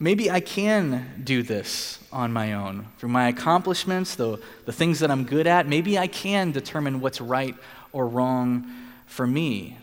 Maybe 0.00 0.32
I 0.32 0.40
can 0.40 1.22
do 1.22 1.44
this 1.44 2.00
on 2.10 2.32
my 2.32 2.54
own. 2.54 2.88
Through 2.98 3.10
my 3.10 3.28
accomplishments, 3.28 4.16
the, 4.16 4.40
the 4.66 4.72
things 4.72 4.98
that 4.98 5.12
I'm 5.12 5.22
good 5.22 5.46
at, 5.46 5.68
maybe 5.68 5.96
I 5.96 6.08
can 6.08 6.50
determine 6.50 7.00
what's 7.00 7.20
right 7.20 7.54
or 7.92 8.06
wrong 8.06 8.70
for 9.06 9.26
me. 9.26 9.76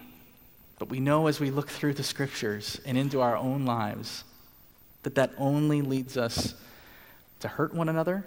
But 0.80 0.90
we 0.90 1.00
know 1.00 1.28
as 1.28 1.40
we 1.40 1.52
look 1.52 1.70
through 1.70 1.94
the 1.94 2.04
scriptures 2.04 2.80
and 2.86 2.98
into 2.98 3.22
our 3.22 3.36
own 3.36 3.66
lives 3.66 4.24
that 5.04 5.16
that 5.16 5.32
only 5.38 5.82
leads 5.82 6.18
us 6.18 6.54
to 7.40 7.48
hurt 7.48 7.74
one 7.74 7.90
another, 7.90 8.26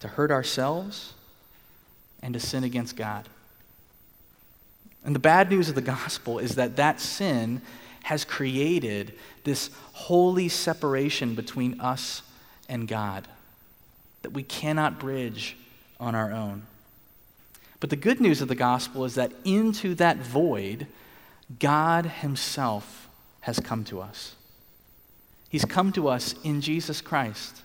to 0.00 0.08
hurt 0.08 0.30
ourselves, 0.30 1.14
and 2.22 2.34
to 2.34 2.40
sin 2.40 2.64
against 2.64 2.96
God. 2.96 3.28
And 5.04 5.14
the 5.14 5.20
bad 5.20 5.50
news 5.50 5.68
of 5.68 5.74
the 5.74 5.80
gospel 5.80 6.38
is 6.38 6.56
that 6.56 6.76
that 6.76 7.00
sin 7.00 7.62
has 8.04 8.24
created 8.24 9.14
this 9.44 9.70
holy 9.92 10.48
separation 10.48 11.34
between 11.34 11.80
us 11.80 12.22
and 12.68 12.88
God 12.88 13.28
that 14.22 14.30
we 14.30 14.42
cannot 14.42 14.98
bridge 14.98 15.56
on 16.00 16.14
our 16.14 16.32
own. 16.32 16.62
But 17.80 17.90
the 17.90 17.96
good 17.96 18.20
news 18.20 18.40
of 18.40 18.48
the 18.48 18.54
gospel 18.54 19.04
is 19.04 19.14
that 19.14 19.32
into 19.44 19.94
that 19.96 20.18
void, 20.18 20.86
God 21.58 22.06
Himself 22.06 23.08
has 23.40 23.60
come 23.60 23.84
to 23.84 24.00
us. 24.00 24.34
He's 25.48 25.64
come 25.64 25.92
to 25.92 26.08
us 26.08 26.34
in 26.44 26.60
Jesus 26.60 27.00
Christ 27.00 27.62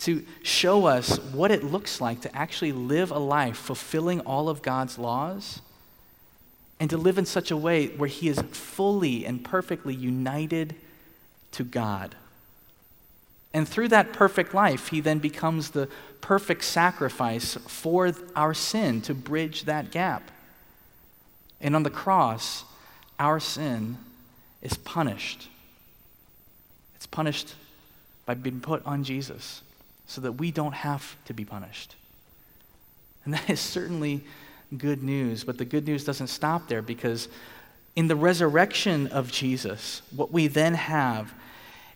to 0.00 0.24
show 0.42 0.86
us 0.86 1.18
what 1.18 1.52
it 1.52 1.62
looks 1.62 2.00
like 2.00 2.20
to 2.22 2.36
actually 2.36 2.72
live 2.72 3.12
a 3.12 3.18
life 3.18 3.56
fulfilling 3.56 4.20
all 4.20 4.48
of 4.48 4.62
God's 4.62 4.98
laws 4.98 5.60
and 6.80 6.90
to 6.90 6.96
live 6.96 7.18
in 7.18 7.26
such 7.26 7.52
a 7.52 7.56
way 7.56 7.86
where 7.88 8.08
He 8.08 8.28
is 8.28 8.40
fully 8.50 9.24
and 9.24 9.44
perfectly 9.44 9.94
united 9.94 10.74
to 11.52 11.62
God. 11.62 12.16
And 13.54 13.68
through 13.68 13.88
that 13.88 14.12
perfect 14.12 14.54
life, 14.54 14.88
He 14.88 15.00
then 15.00 15.18
becomes 15.18 15.70
the 15.70 15.88
perfect 16.20 16.64
sacrifice 16.64 17.54
for 17.66 18.12
our 18.34 18.54
sin 18.54 19.00
to 19.02 19.14
bridge 19.14 19.64
that 19.64 19.90
gap. 19.90 20.30
And 21.60 21.76
on 21.76 21.82
the 21.82 21.90
cross, 21.90 22.64
our 23.18 23.38
sin 23.38 23.98
is 24.62 24.74
punished. 24.74 25.48
It's 26.96 27.06
punished 27.06 27.54
by 28.26 28.34
being 28.34 28.60
put 28.60 28.84
on 28.86 29.04
Jesus 29.04 29.62
so 30.06 30.20
that 30.20 30.32
we 30.32 30.50
don't 30.50 30.74
have 30.74 31.16
to 31.26 31.34
be 31.34 31.44
punished. 31.44 31.96
And 33.24 33.34
that 33.34 33.48
is 33.50 33.60
certainly 33.60 34.24
good 34.76 35.02
news, 35.02 35.44
but 35.44 35.58
the 35.58 35.64
good 35.64 35.86
news 35.86 36.04
doesn't 36.04 36.28
stop 36.28 36.68
there 36.68 36.82
because 36.82 37.28
in 37.94 38.08
the 38.08 38.16
resurrection 38.16 39.06
of 39.08 39.30
Jesus, 39.30 40.02
what 40.14 40.32
we 40.32 40.46
then 40.46 40.74
have 40.74 41.32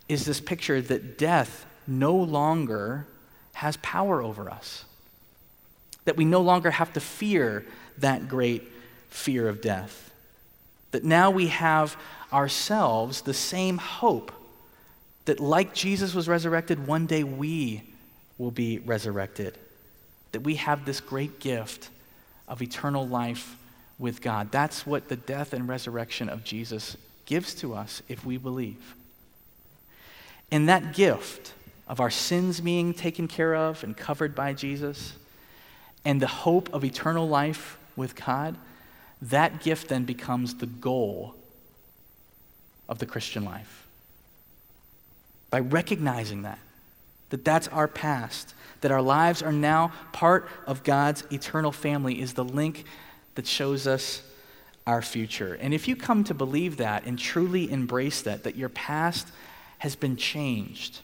is 0.08 0.24
this 0.24 0.40
picture 0.40 0.80
that 0.80 1.18
death 1.18 1.66
no 1.86 2.14
longer 2.14 3.06
has 3.54 3.76
power 3.78 4.22
over 4.22 4.50
us. 4.50 4.84
That 6.04 6.16
we 6.16 6.24
no 6.24 6.40
longer 6.40 6.70
have 6.70 6.92
to 6.92 7.00
fear 7.00 7.64
that 7.98 8.28
great 8.28 8.64
fear 9.10 9.48
of 9.48 9.60
death. 9.60 10.10
That 10.90 11.04
now 11.04 11.30
we 11.30 11.48
have 11.48 11.96
ourselves 12.32 13.22
the 13.22 13.34
same 13.34 13.78
hope 13.78 14.32
that, 15.24 15.40
like 15.40 15.74
Jesus 15.74 16.14
was 16.14 16.28
resurrected, 16.28 16.86
one 16.86 17.06
day 17.06 17.24
we 17.24 17.82
will 18.38 18.50
be 18.50 18.78
resurrected. 18.78 19.58
That 20.32 20.40
we 20.40 20.56
have 20.56 20.84
this 20.84 21.00
great 21.00 21.40
gift 21.40 21.90
of 22.46 22.62
eternal 22.62 23.06
life 23.06 23.56
with 23.98 24.20
God. 24.20 24.52
That's 24.52 24.86
what 24.86 25.08
the 25.08 25.16
death 25.16 25.52
and 25.52 25.68
resurrection 25.68 26.28
of 26.28 26.44
Jesus 26.44 26.96
gives 27.24 27.54
to 27.56 27.74
us 27.74 28.02
if 28.08 28.24
we 28.24 28.36
believe. 28.36 28.95
And 30.50 30.68
that 30.68 30.94
gift 30.94 31.54
of 31.88 32.00
our 32.00 32.10
sins 32.10 32.60
being 32.60 32.94
taken 32.94 33.28
care 33.28 33.54
of 33.54 33.82
and 33.84 33.96
covered 33.96 34.34
by 34.34 34.52
Jesus, 34.52 35.14
and 36.04 36.20
the 36.20 36.26
hope 36.26 36.72
of 36.72 36.84
eternal 36.84 37.28
life 37.28 37.78
with 37.96 38.14
God, 38.14 38.56
that 39.22 39.62
gift 39.62 39.88
then 39.88 40.04
becomes 40.04 40.54
the 40.54 40.66
goal 40.66 41.34
of 42.88 42.98
the 42.98 43.06
Christian 43.06 43.44
life. 43.44 43.86
By 45.50 45.60
recognizing 45.60 46.42
that, 46.42 46.58
that 47.30 47.44
that's 47.44 47.68
our 47.68 47.88
past, 47.88 48.54
that 48.82 48.90
our 48.90 49.02
lives 49.02 49.42
are 49.42 49.52
now 49.52 49.92
part 50.12 50.48
of 50.66 50.84
God's 50.84 51.24
eternal 51.32 51.72
family 51.72 52.20
is 52.20 52.34
the 52.34 52.44
link 52.44 52.84
that 53.34 53.46
shows 53.46 53.86
us 53.86 54.22
our 54.86 55.02
future. 55.02 55.54
And 55.60 55.74
if 55.74 55.88
you 55.88 55.96
come 55.96 56.22
to 56.24 56.34
believe 56.34 56.76
that 56.76 57.04
and 57.04 57.18
truly 57.18 57.70
embrace 57.70 58.22
that, 58.22 58.44
that 58.44 58.56
your 58.56 58.68
past 58.68 59.28
has 59.78 59.96
been 59.96 60.16
changed, 60.16 61.00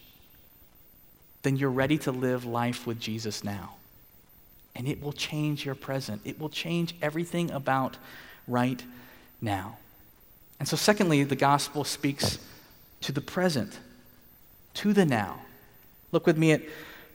then 1.43 1.55
you're 1.57 1.69
ready 1.69 1.97
to 1.99 2.11
live 2.11 2.45
life 2.45 2.87
with 2.87 2.99
Jesus 2.99 3.43
now. 3.43 3.75
And 4.75 4.87
it 4.87 5.01
will 5.01 5.13
change 5.13 5.65
your 5.65 5.75
present. 5.75 6.21
It 6.25 6.39
will 6.39 6.49
change 6.49 6.95
everything 7.01 7.51
about 7.51 7.97
right 8.47 8.83
now. 9.41 9.77
And 10.59 10.67
so, 10.67 10.75
secondly, 10.75 11.23
the 11.23 11.35
gospel 11.35 11.83
speaks 11.83 12.39
to 13.01 13.11
the 13.11 13.21
present, 13.21 13.79
to 14.75 14.93
the 14.93 15.05
now. 15.05 15.41
Look 16.11 16.25
with 16.25 16.37
me 16.37 16.53
at 16.53 16.61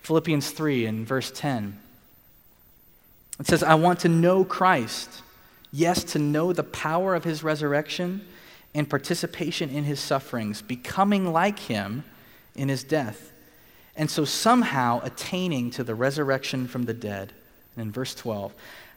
Philippians 0.03 0.51
3 0.51 0.87
and 0.87 1.07
verse 1.07 1.33
10. 1.35 1.79
It 3.41 3.47
says, 3.47 3.63
I 3.63 3.75
want 3.75 4.01
to 4.01 4.09
know 4.09 4.45
Christ, 4.45 5.23
yes, 5.73 6.05
to 6.05 6.19
know 6.19 6.53
the 6.53 6.65
power 6.65 7.15
of 7.15 7.25
his 7.25 7.43
resurrection 7.43 8.27
and 8.75 8.89
participation 8.89 9.71
in 9.71 9.85
his 9.85 10.01
sufferings, 10.01 10.63
becoming 10.63 11.33
like 11.33 11.59
him 11.59 12.05
in 12.55 12.69
his 12.69 12.85
death, 12.85 13.33
and 13.97 14.11
so 14.11 14.25
somehow 14.25 15.01
attaining 15.03 15.71
to 15.73 15.83
the 15.83 15.95
resurrection 15.95 16.69
from 16.69 16.85
the 16.85 16.95
dead. 16.95 17.33
And 17.75 17.87
in 17.87 17.93
verse 17.93 18.15
12, 18.15 18.53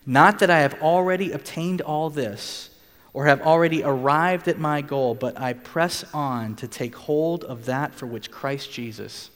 not 0.06 0.40
that 0.40 0.50
I 0.50 0.60
have 0.60 0.82
already 0.82 1.32
obtained 1.32 1.82
all 1.82 2.10
this 2.10 2.70
or 3.14 3.26
have 3.26 3.42
already 3.42 3.84
arrived 3.84 4.48
at 4.48 4.60
my 4.60 4.82
goal, 4.82 5.16
but 5.16 5.40
I 5.40 5.54
press 5.54 6.06
on 6.14 6.56
to 6.58 6.68
take 6.68 6.96
hold 6.96 7.44
of 7.44 7.66
that 7.66 7.94
for 7.94 8.06
which 8.06 8.32
Christ 8.32 8.72
Jesus 8.72 9.30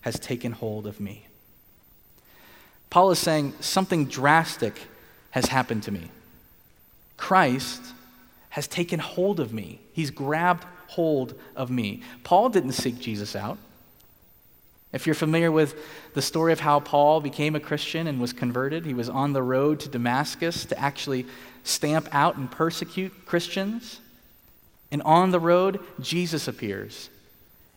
has 0.00 0.18
taken 0.18 0.52
hold 0.52 0.86
of 0.86 1.00
me. 1.00 1.26
Paul 2.88 3.10
is 3.12 3.18
saying 3.18 3.54
something 3.60 4.06
drastic 4.06 4.88
has 5.30 5.46
happened 5.46 5.84
to 5.84 5.92
me. 5.92 6.10
Christ 7.16 7.80
has 8.50 8.68
taken 8.68 9.00
hold 9.00 9.40
of 9.40 9.52
me, 9.52 9.80
he's 9.92 10.10
grabbed 10.10 10.64
hold 10.88 11.34
of 11.56 11.70
me. 11.70 12.02
Paul 12.24 12.48
didn't 12.48 12.72
seek 12.72 12.98
Jesus 12.98 13.34
out. 13.36 13.58
If 14.92 15.06
you're 15.06 15.14
familiar 15.14 15.52
with 15.52 15.76
the 16.14 16.22
story 16.22 16.52
of 16.52 16.60
how 16.60 16.80
Paul 16.80 17.20
became 17.20 17.54
a 17.54 17.60
Christian 17.60 18.08
and 18.08 18.20
was 18.20 18.32
converted, 18.32 18.84
he 18.84 18.94
was 18.94 19.08
on 19.08 19.32
the 19.32 19.42
road 19.42 19.78
to 19.80 19.88
Damascus 19.88 20.64
to 20.64 20.78
actually 20.78 21.26
stamp 21.62 22.08
out 22.10 22.36
and 22.36 22.50
persecute 22.50 23.24
Christians. 23.24 24.00
And 24.90 25.00
on 25.02 25.30
the 25.30 25.38
road, 25.38 25.78
Jesus 26.00 26.48
appears 26.48 27.08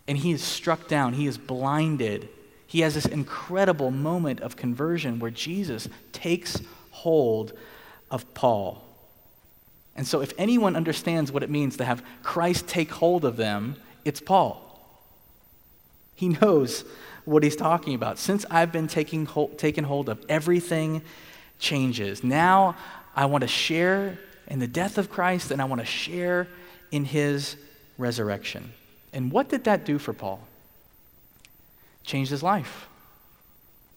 and 0.08 0.18
he 0.18 0.32
is 0.32 0.42
struck 0.42 0.88
down, 0.88 1.14
he 1.14 1.28
is 1.28 1.38
blinded. 1.38 2.30
He 2.68 2.82
has 2.82 2.96
this 2.96 3.06
incredible 3.06 3.92
moment 3.92 4.42
of 4.42 4.56
conversion 4.56 5.20
where 5.20 5.32
Jesus 5.32 5.88
takes 6.12 6.60
hold 6.92 7.54
of 8.10 8.34
Paul. 8.34 8.84
And 9.96 10.08
so, 10.08 10.22
if 10.22 10.34
anyone 10.38 10.76
understands 10.76 11.32
what 11.32 11.44
it 11.44 11.50
means 11.50 11.78
to 11.78 11.86
have 11.86 12.04
Christ 12.24 12.68
take 12.68 12.92
hold 12.92 13.26
of 13.26 13.38
them, 13.38 13.76
it's 14.06 14.20
Paul. 14.20 14.60
He 16.16 16.30
knows 16.30 16.84
what 17.26 17.44
he's 17.44 17.56
talking 17.56 17.96
about. 17.96 18.18
Since 18.18 18.46
I've 18.50 18.72
been 18.72 18.88
taking 18.88 19.26
hold, 19.26 19.58
taken 19.58 19.84
hold 19.84 20.10
of, 20.10 20.24
everything 20.30 21.02
changes. 21.60 22.24
Now 22.24 22.76
I 23.16 23.26
want 23.26 23.42
to 23.44 23.48
share 23.48 24.18
in 24.48 24.60
the 24.60 24.68
death 24.68 24.98
of 24.98 25.10
Christ 25.10 25.52
and 25.52 25.62
I 25.62 25.66
want 25.66 25.80
to 25.82 25.86
share 25.86 26.48
in 26.92 27.06
his 27.06 27.56
resurrection. 27.98 28.74
And 29.14 29.32
what 29.32 29.50
did 29.50 29.64
that 29.66 29.86
do 29.86 30.00
for 30.00 30.14
Paul? 30.14 30.40
Changed 32.04 32.32
his 32.32 32.44
life. 32.44 32.88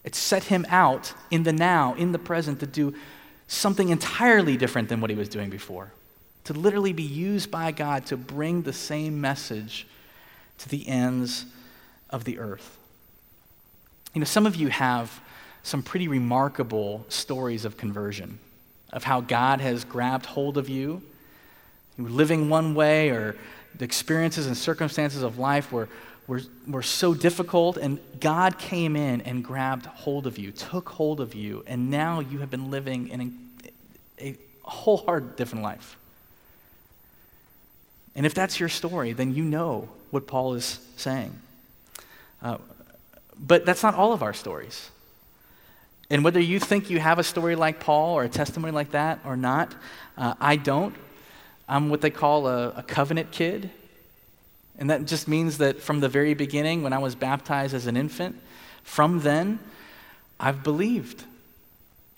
It 0.05 0.15
set 0.15 0.45
him 0.45 0.65
out 0.69 1.13
in 1.31 1.43
the 1.43 1.53
now, 1.53 1.95
in 1.95 2.13
the 2.13 2.19
present, 2.19 2.61
to 2.61 2.67
do 2.67 2.95
something 3.49 3.89
entirely 3.89 4.57
different 4.57 4.89
than 4.89 5.01
what 5.01 5.11
he 5.11 5.17
was 5.17 5.29
doing 5.29 5.51
before. 5.51 5.93
To 6.45 6.53
literally 6.53 6.93
be 6.93 7.03
used 7.03 7.51
by 7.51 7.73
God 7.73 8.07
to 8.07 8.17
bring 8.17 8.63
the 8.63 8.73
same 8.73 9.21
message 9.21 9.87
to 10.59 10.69
the 10.69 10.87
ends 10.89 11.47
of 12.11 12.25
the 12.25 12.39
earth. 12.39 12.79
You 14.15 14.21
know, 14.21 14.25
some 14.25 14.47
of 14.47 14.57
you 14.57 14.69
have 14.69 15.21
some 15.63 15.83
pretty 15.83 16.09
remarkable 16.09 17.05
stories 17.09 17.65
of 17.65 17.77
conversion, 17.77 18.39
of 18.93 19.05
how 19.05 19.21
God 19.21 19.61
has 19.61 19.85
grabbed 19.85 20.27
hold 20.27 20.57
of 20.57 20.69
you. 20.69 21.03
You 21.99 22.05
were 22.05 22.11
living 22.11 22.49
one 22.49 22.75
way, 22.75 23.11
or 23.11 23.37
the 23.77 23.85
experiences 23.85 24.47
and 24.47 24.57
circumstances 24.57 25.23
of 25.23 25.39
life 25.39 25.73
were, 25.73 25.89
were, 26.27 26.43
were 26.67 26.83
so 26.83 27.15
difficult, 27.15 27.77
and 27.77 28.01
God 28.21 28.59
came 28.59 28.97
in 28.97 29.21
and 29.21 29.45
grabbed 29.45 29.87
hold 29.87 30.27
of 30.27 30.39
you, 30.39 30.51
took 30.51 30.89
hold 30.89 31.21
of 31.21 31.35
you, 31.35 31.63
and 31.67 31.91
now 31.91 32.21
you 32.21 32.39
have 32.39 32.51
been 32.51 32.71
living 32.71 33.09
in 33.09 33.49
a, 34.21 34.25
a 34.25 34.37
whole 34.63 34.99
hard 34.99 35.37
different 35.37 35.63
life. 35.63 35.97
And 38.17 38.27
if 38.27 38.35
that's 38.35 38.59
your 38.59 38.69
story, 38.69 39.13
then 39.13 39.35
you 39.35 39.45
know 39.45 39.89
what 40.11 40.27
Paul 40.27 40.55
is 40.55 40.81
saying. 40.97 41.39
Uh, 42.43 42.59
but 43.39 43.67
that's 43.67 43.83
not 43.83 43.95
all 43.95 44.13
of 44.13 44.23
our 44.23 44.33
stories. 44.33 44.91
And 46.09 46.25
whether 46.25 46.41
you 46.41 46.59
think 46.59 46.89
you 46.89 46.99
have 46.99 47.19
a 47.19 47.25
story 47.25 47.57
like 47.57 47.81
Paul 47.81 48.15
or 48.15 48.25
a 48.25 48.29
testimony 48.29 48.73
like 48.73 48.93
that 48.93 49.21
or 49.25 49.37
not, 49.37 49.75
uh, 50.17 50.35
I 50.41 50.57
don't. 50.57 50.95
I'm 51.69 51.91
what 51.91 52.01
they 52.01 52.11
call 52.11 52.47
a, 52.47 52.69
a 52.77 52.83
covenant 52.83 53.33
kid. 53.33 53.71
And 54.79 54.91
that 54.91 55.07
just 55.07 55.27
means 55.27 55.59
that 55.59 55.81
from 55.81 56.01
the 56.01 56.09
very 56.09 56.35
beginning, 56.35 56.83
when 56.83 56.93
I 56.93 56.99
was 56.99 57.15
baptized 57.15 57.75
as 57.75 57.87
an 57.87 57.97
infant, 57.97 58.37
from 58.83 59.21
then, 59.21 59.59
I've 60.39 60.63
believed. 60.63 61.25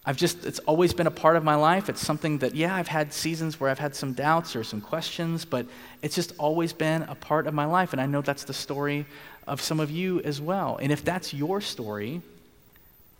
I've 0.04 0.16
just, 0.16 0.44
it's 0.46 0.58
always 0.60 0.92
been 0.92 1.06
a 1.06 1.10
part 1.10 1.36
of 1.36 1.44
my 1.44 1.54
life. 1.54 1.88
It's 1.88 2.00
something 2.00 2.38
that, 2.38 2.54
yeah, 2.54 2.74
I've 2.74 2.88
had 2.88 3.12
seasons 3.12 3.60
where 3.60 3.70
I've 3.70 3.78
had 3.78 3.94
some 3.94 4.12
doubts 4.12 4.56
or 4.56 4.64
some 4.64 4.80
questions, 4.80 5.44
but 5.44 5.66
it's 6.02 6.14
just 6.14 6.32
always 6.38 6.72
been 6.72 7.02
a 7.02 7.14
part 7.14 7.46
of 7.46 7.54
my 7.54 7.66
life. 7.66 7.92
And 7.92 8.00
I 8.00 8.06
know 8.06 8.22
that's 8.22 8.44
the 8.44 8.54
story 8.54 9.06
of 9.46 9.60
some 9.60 9.80
of 9.80 9.90
you 9.90 10.20
as 10.22 10.40
well. 10.40 10.78
And 10.80 10.90
if 10.90 11.04
that's 11.04 11.34
your 11.34 11.60
story, 11.60 12.22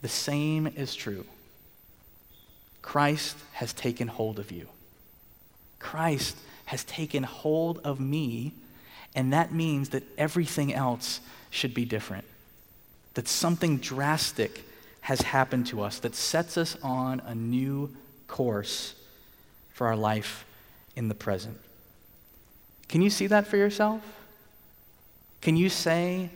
the 0.02 0.09
same 0.09 0.66
is 0.66 0.95
true. 0.95 1.25
Christ 2.80 3.37
has 3.52 3.73
taken 3.73 4.09
hold 4.09 4.38
of 4.38 4.50
you. 4.50 4.66
Christ 5.78 6.37
has 6.64 6.85
taken 6.85 7.23
hold 7.23 7.80
of 7.85 8.00
me, 8.00 8.52
and 9.15 9.33
that 9.33 9.53
means 9.53 9.91
that 9.91 10.03
everything 10.17 10.73
else 10.73 11.21
should 11.50 11.75
be 11.75 11.85
different. 11.85 12.25
That 13.15 13.29
something 13.29 13.79
drastic 13.79 14.65
has 15.00 15.23
happened 15.23 15.67
to 15.69 15.81
us 15.81 15.99
that 16.00 16.15
sets 16.15 16.59
us 16.59 16.77
on 16.83 17.21
a 17.21 17.35
new 17.35 17.95
course 18.27 18.95
for 19.73 19.87
our 19.87 19.97
life 19.97 20.45
in 20.97 21.09
the 21.09 21.15
present. 21.15 21.59
Can 22.88 23.03
you 23.03 23.11
see 23.11 23.27
that 23.29 23.47
for 23.47 23.57
yourself? 23.57 24.03
Can 25.41 25.57
you 25.57 25.69
say 25.69 26.31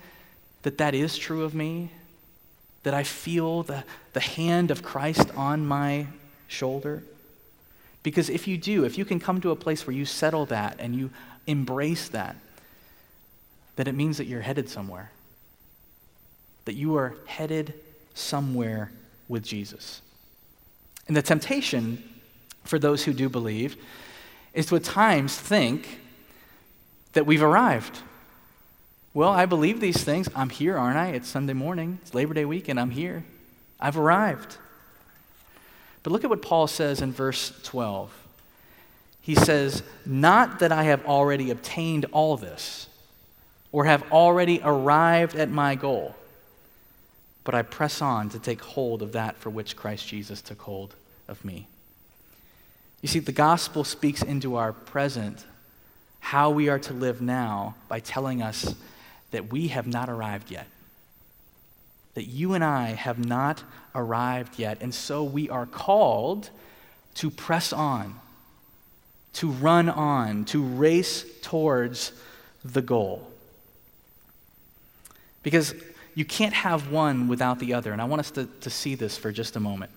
that 0.63 0.79
that 0.79 0.95
is 0.95 1.19
true 1.19 1.45
of 1.45 1.55
me? 1.55 1.91
That 2.85 2.95
I 2.95 3.03
feel 3.03 3.63
the, 3.63 3.85
the 4.13 4.21
hand 4.21 4.71
of 4.71 4.83
Christ 4.83 5.29
on 5.37 5.67
my 5.67 6.07
shoulder? 6.49 7.03
Because 8.03 8.29
if 8.29 8.49
you 8.49 8.59
do, 8.59 8.85
if 8.85 8.99
you 8.99 9.05
can 9.05 9.21
come 9.21 9.41
to 9.41 9.51
a 9.51 9.57
place 9.57 9.87
where 9.87 9.95
you 9.95 10.05
settle 10.05 10.47
that 10.47 10.77
and 10.79 10.95
you 10.97 11.11
embrace 11.47 12.09
that, 12.09 12.37
that 13.77 13.89
it 13.89 13.95
means 13.95 14.19
that 14.19 14.27
you're 14.27 14.41
headed 14.41 14.69
somewhere. 14.69 15.11
That 16.65 16.75
you 16.75 16.97
are 16.97 17.17
headed 17.27 17.75
somewhere 18.15 18.93
with 19.29 19.45
Jesus. 19.45 20.03
And 21.09 21.17
the 21.17 21.23
temptation 21.23 22.03
for 22.65 22.79
those 22.79 23.05
who 23.05 23.13
do 23.13 23.29
believe 23.29 23.77
is 24.55 24.67
to 24.67 24.77
at 24.77 24.85
times 24.85 25.37
think 25.37 26.01
that 27.15 27.27
we've 27.27 27.43
arrived. 27.43 27.99
Well, 29.15 29.31
I 29.31 29.47
believe 29.47 29.81
these 29.81 30.03
things. 30.05 30.29
I'm 30.35 30.51
here, 30.51 30.77
aren't 30.77 30.97
I? 30.97 31.09
It's 31.09 31.29
Sunday 31.29 31.53
morning, 31.53 31.99
it's 32.03 32.15
Labor 32.15 32.35
Day 32.35 32.45
weekend. 32.45 32.79
I'm 32.79 32.91
here. 32.91 33.25
I've 33.81 33.99
arrived. 33.99 34.57
But 36.03 36.13
look 36.13 36.25
at 36.25 36.31
what 36.31 36.43
Paul 36.43 36.67
says 36.67 37.01
in 37.01 37.13
verse 37.13 37.53
12. 37.65 38.13
He 39.21 39.35
says, 39.35 39.83
Not 40.05 40.59
that 40.61 40.73
I 40.73 40.85
have 40.85 41.05
already 41.07 41.51
obtained 41.51 42.07
all 42.13 42.37
this 42.37 42.89
or 43.73 43.87
have 43.87 44.05
already 44.13 44.61
arrived 44.63 45.35
at 45.35 45.51
my 45.51 45.75
goal 45.75 46.15
but 47.45 47.55
I 47.55 47.63
press 47.63 48.01
on 48.01 48.29
to 48.31 48.39
take 48.39 48.61
hold 48.61 49.03
of 49.03 49.13
that 49.13 49.37
for 49.37 49.51
which 49.51 49.77
Christ 49.77 50.07
Jesus 50.07 50.41
took 50.41 50.61
hold 50.63 50.95
of 51.29 51.45
me. 51.45 51.67
You 53.01 53.09
see, 53.09 53.19
the 53.19 53.33
gospel 53.33 53.83
speaks 53.83 54.23
into 54.23 54.57
our 54.57 54.73
present, 54.73 55.45
how 56.21 56.51
we 56.51 56.69
are 56.69 56.79
to 56.81 56.93
live 56.93 57.21
now, 57.21 57.75
by 57.89 57.99
telling 57.99 58.43
us 58.43 58.75
that 59.33 59.51
we 59.51 59.69
have 59.69 59.89
not 59.89 60.09
arrived 60.09 60.51
yet. 60.51 60.67
That 62.15 62.25
you 62.25 62.55
and 62.55 62.63
I 62.63 62.91
have 62.91 63.19
not 63.19 63.65
arrived 63.95 64.59
yet. 64.59 64.79
And 64.81 64.95
so 64.95 65.25
we 65.25 65.51
are 65.51 65.67
called 65.67 66.51
to 67.17 67.29
press 67.29 67.73
on, 67.73 68.21
to 69.35 69.51
run 69.51 69.89
on, 69.89 70.45
to 70.47 70.63
race 70.63 71.25
towards 71.43 72.13
the 72.65 72.83
goal. 72.83 73.32
Because 75.43 75.75
you 76.15 76.25
can't 76.25 76.55
have 76.55 76.91
one 76.91 77.29
without 77.29 77.59
the 77.59 77.75
other. 77.75 77.93
And 77.93 78.01
I 78.01 78.05
want 78.05 78.21
us 78.21 78.31
to, 78.33 78.47
to 78.61 78.71
see 78.71 78.95
this 78.95 79.17
for 79.17 79.33
just 79.33 79.57
a 79.57 79.61
moment. 79.61 79.91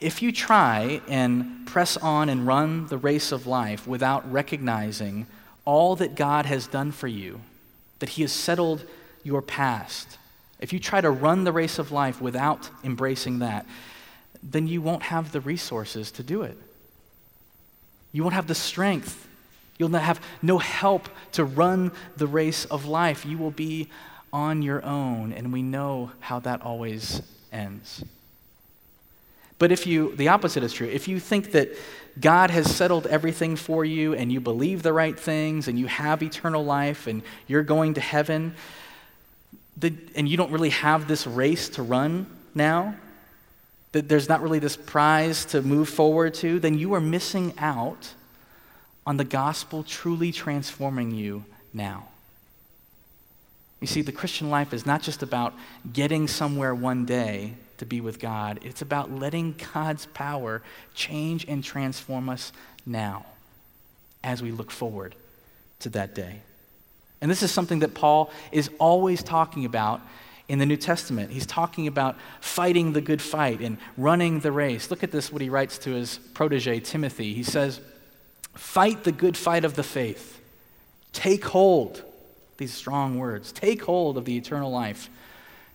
If 0.00 0.22
you 0.22 0.32
try 0.32 1.00
and 1.06 1.66
press 1.66 1.96
on 1.96 2.28
and 2.28 2.46
run 2.46 2.86
the 2.86 2.98
race 2.98 3.30
of 3.30 3.46
life 3.46 3.86
without 3.86 4.30
recognizing 4.30 5.26
all 5.64 5.94
that 5.96 6.16
God 6.16 6.46
has 6.46 6.66
done 6.66 6.90
for 6.90 7.06
you, 7.06 7.40
that 8.00 8.10
He 8.10 8.22
has 8.22 8.32
settled 8.32 8.84
your 9.22 9.42
past, 9.42 10.18
if 10.58 10.72
you 10.72 10.80
try 10.80 11.00
to 11.00 11.10
run 11.10 11.44
the 11.44 11.52
race 11.52 11.78
of 11.78 11.92
life 11.92 12.20
without 12.20 12.70
embracing 12.82 13.40
that, 13.40 13.66
then 14.42 14.66
you 14.66 14.82
won't 14.82 15.04
have 15.04 15.30
the 15.30 15.40
resources 15.40 16.10
to 16.12 16.22
do 16.22 16.42
it. 16.42 16.56
You 18.12 18.22
won't 18.22 18.34
have 18.34 18.46
the 18.46 18.54
strength. 18.54 19.28
You'll 19.78 19.90
have 19.90 20.20
no 20.42 20.58
help 20.58 21.08
to 21.32 21.44
run 21.44 21.92
the 22.16 22.26
race 22.26 22.64
of 22.66 22.86
life. 22.86 23.24
You 23.24 23.38
will 23.38 23.50
be 23.50 23.88
on 24.32 24.62
your 24.62 24.84
own, 24.84 25.32
and 25.32 25.52
we 25.52 25.62
know 25.62 26.10
how 26.20 26.40
that 26.40 26.62
always 26.62 27.22
ends. 27.52 28.04
But 29.58 29.70
if 29.70 29.86
you, 29.86 30.16
the 30.16 30.28
opposite 30.28 30.64
is 30.64 30.72
true. 30.72 30.88
If 30.88 31.06
you 31.06 31.20
think 31.20 31.52
that 31.52 31.68
God 32.18 32.50
has 32.50 32.74
settled 32.74 33.06
everything 33.06 33.54
for 33.54 33.84
you 33.84 34.14
and 34.14 34.32
you 34.32 34.40
believe 34.40 34.82
the 34.82 34.92
right 34.92 35.18
things 35.18 35.68
and 35.68 35.78
you 35.78 35.86
have 35.86 36.22
eternal 36.22 36.64
life 36.64 37.06
and 37.06 37.22
you're 37.46 37.62
going 37.62 37.94
to 37.94 38.00
heaven, 38.00 38.54
the, 39.76 39.94
and 40.16 40.28
you 40.28 40.36
don't 40.36 40.50
really 40.50 40.70
have 40.70 41.06
this 41.06 41.26
race 41.26 41.68
to 41.70 41.82
run 41.82 42.26
now, 42.54 42.96
that 43.92 44.08
there's 44.08 44.28
not 44.28 44.42
really 44.42 44.58
this 44.58 44.76
prize 44.76 45.44
to 45.44 45.62
move 45.62 45.88
forward 45.88 46.34
to, 46.34 46.58
then 46.58 46.78
you 46.78 46.94
are 46.94 47.00
missing 47.00 47.52
out 47.58 48.14
on 49.06 49.16
the 49.16 49.24
gospel 49.24 49.82
truly 49.82 50.32
transforming 50.32 51.12
you 51.12 51.44
now. 51.72 52.08
You 53.82 53.88
see, 53.88 54.00
the 54.00 54.12
Christian 54.12 54.48
life 54.48 54.72
is 54.72 54.86
not 54.86 55.02
just 55.02 55.24
about 55.24 55.54
getting 55.92 56.28
somewhere 56.28 56.72
one 56.72 57.04
day 57.04 57.54
to 57.78 57.84
be 57.84 58.00
with 58.00 58.20
God, 58.20 58.60
it's 58.62 58.80
about 58.80 59.10
letting 59.10 59.56
God's 59.74 60.06
power 60.06 60.62
change 60.94 61.44
and 61.48 61.64
transform 61.64 62.28
us 62.28 62.52
now 62.86 63.26
as 64.22 64.40
we 64.40 64.52
look 64.52 64.70
forward 64.70 65.16
to 65.80 65.88
that 65.90 66.14
day. 66.14 66.42
And 67.20 67.28
this 67.28 67.42
is 67.42 67.50
something 67.50 67.80
that 67.80 67.92
Paul 67.92 68.30
is 68.52 68.70
always 68.78 69.20
talking 69.20 69.64
about 69.64 70.00
in 70.46 70.60
the 70.60 70.66
New 70.66 70.76
Testament. 70.76 71.32
He's 71.32 71.46
talking 71.46 71.88
about 71.88 72.16
fighting 72.40 72.92
the 72.92 73.00
good 73.00 73.20
fight 73.20 73.60
and 73.60 73.78
running 73.96 74.38
the 74.40 74.52
race. 74.52 74.92
Look 74.92 75.02
at 75.02 75.10
this, 75.10 75.32
what 75.32 75.42
he 75.42 75.48
writes 75.48 75.76
to 75.78 75.90
his 75.90 76.18
protege, 76.34 76.78
Timothy. 76.78 77.34
He 77.34 77.42
says, 77.42 77.80
Fight 78.54 79.02
the 79.02 79.10
good 79.10 79.36
fight 79.36 79.64
of 79.64 79.74
the 79.74 79.82
faith, 79.82 80.40
take 81.12 81.46
hold 81.46 82.04
these 82.58 82.72
strong 82.72 83.18
words. 83.18 83.52
Take 83.52 83.84
hold 83.84 84.16
of 84.16 84.24
the 84.24 84.36
eternal 84.36 84.70
life 84.70 85.08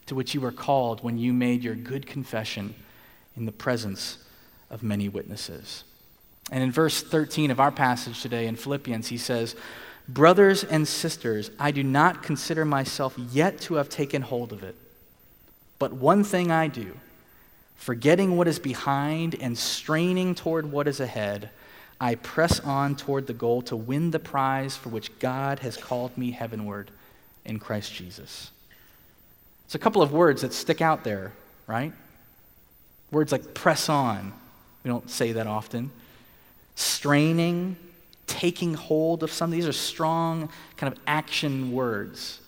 to 0.08 0.16
which 0.16 0.34
you 0.34 0.42
were 0.42 0.52
called 0.52 1.04
when 1.04 1.18
you 1.18 1.34
made 1.34 1.64
your 1.64 1.76
good 1.76 2.06
confession 2.06 2.74
in 3.36 3.46
the 3.46 3.52
presence 3.52 4.18
of 4.70 4.84
many 4.84 5.10
witnesses. 5.10 5.84
And 6.52 6.64
in 6.64 6.72
verse 6.72 7.02
13 7.02 7.52
of 7.52 7.60
our 7.60 7.72
passage 7.72 8.22
today 8.22 8.48
in 8.48 8.56
Philippians, 8.56 9.08
he 9.08 9.18
says, 9.18 9.56
Brothers 10.08 10.64
and 10.64 10.88
sisters, 10.88 11.52
I 11.60 11.72
do 11.72 11.84
not 11.84 12.24
consider 12.24 12.64
myself 12.64 13.18
yet 13.18 13.60
to 13.62 13.76
have 13.76 13.90
taken 13.90 14.22
hold 14.22 14.54
of 14.54 14.64
it. 14.64 14.76
But 15.80 15.94
one 15.94 16.24
thing 16.24 16.50
I 16.50 16.68
do, 16.68 16.98
forgetting 17.76 18.38
what 18.38 18.48
is 18.48 18.60
behind 18.60 19.36
and 19.40 19.58
straining 19.58 20.34
toward 20.34 20.72
what 20.72 20.88
is 20.88 21.02
ahead, 21.02 21.50
I 22.00 22.16
press 22.16 22.60
on 22.60 22.96
toward 22.96 23.28
the 23.28 23.34
goal 23.34 23.62
to 23.64 23.76
win 23.76 24.12
the 24.12 24.20
prize 24.20 24.76
for 24.76 24.90
which 24.90 25.18
God 25.20 25.60
has 25.60 25.78
called 25.78 26.18
me 26.18 26.32
heavenward 26.32 26.92
in 27.44 27.60
Christ 27.60 27.94
Jesus. 27.94 28.52
It's 29.66 29.76
a 29.76 29.80
couple 29.80 30.02
of 30.02 30.12
words 30.12 30.44
that 30.44 30.54
stick 30.54 30.82
out 30.82 31.04
there, 31.04 31.34
right? 31.66 31.92
Words 33.12 33.32
like 33.32 33.54
press 33.54 33.90
on. 33.90 34.34
We 34.84 34.90
don't 34.90 35.10
say 35.10 35.32
that 35.34 35.48
often. 35.48 35.92
Straining, 36.76 37.76
taking 38.28 38.76
hold 38.76 39.24
of 39.24 39.32
something. 39.32 39.58
These 39.60 39.68
are 39.68 39.74
strong 39.74 40.50
kind 40.76 40.94
of 40.94 41.00
action 41.08 41.72
words. 41.72 42.40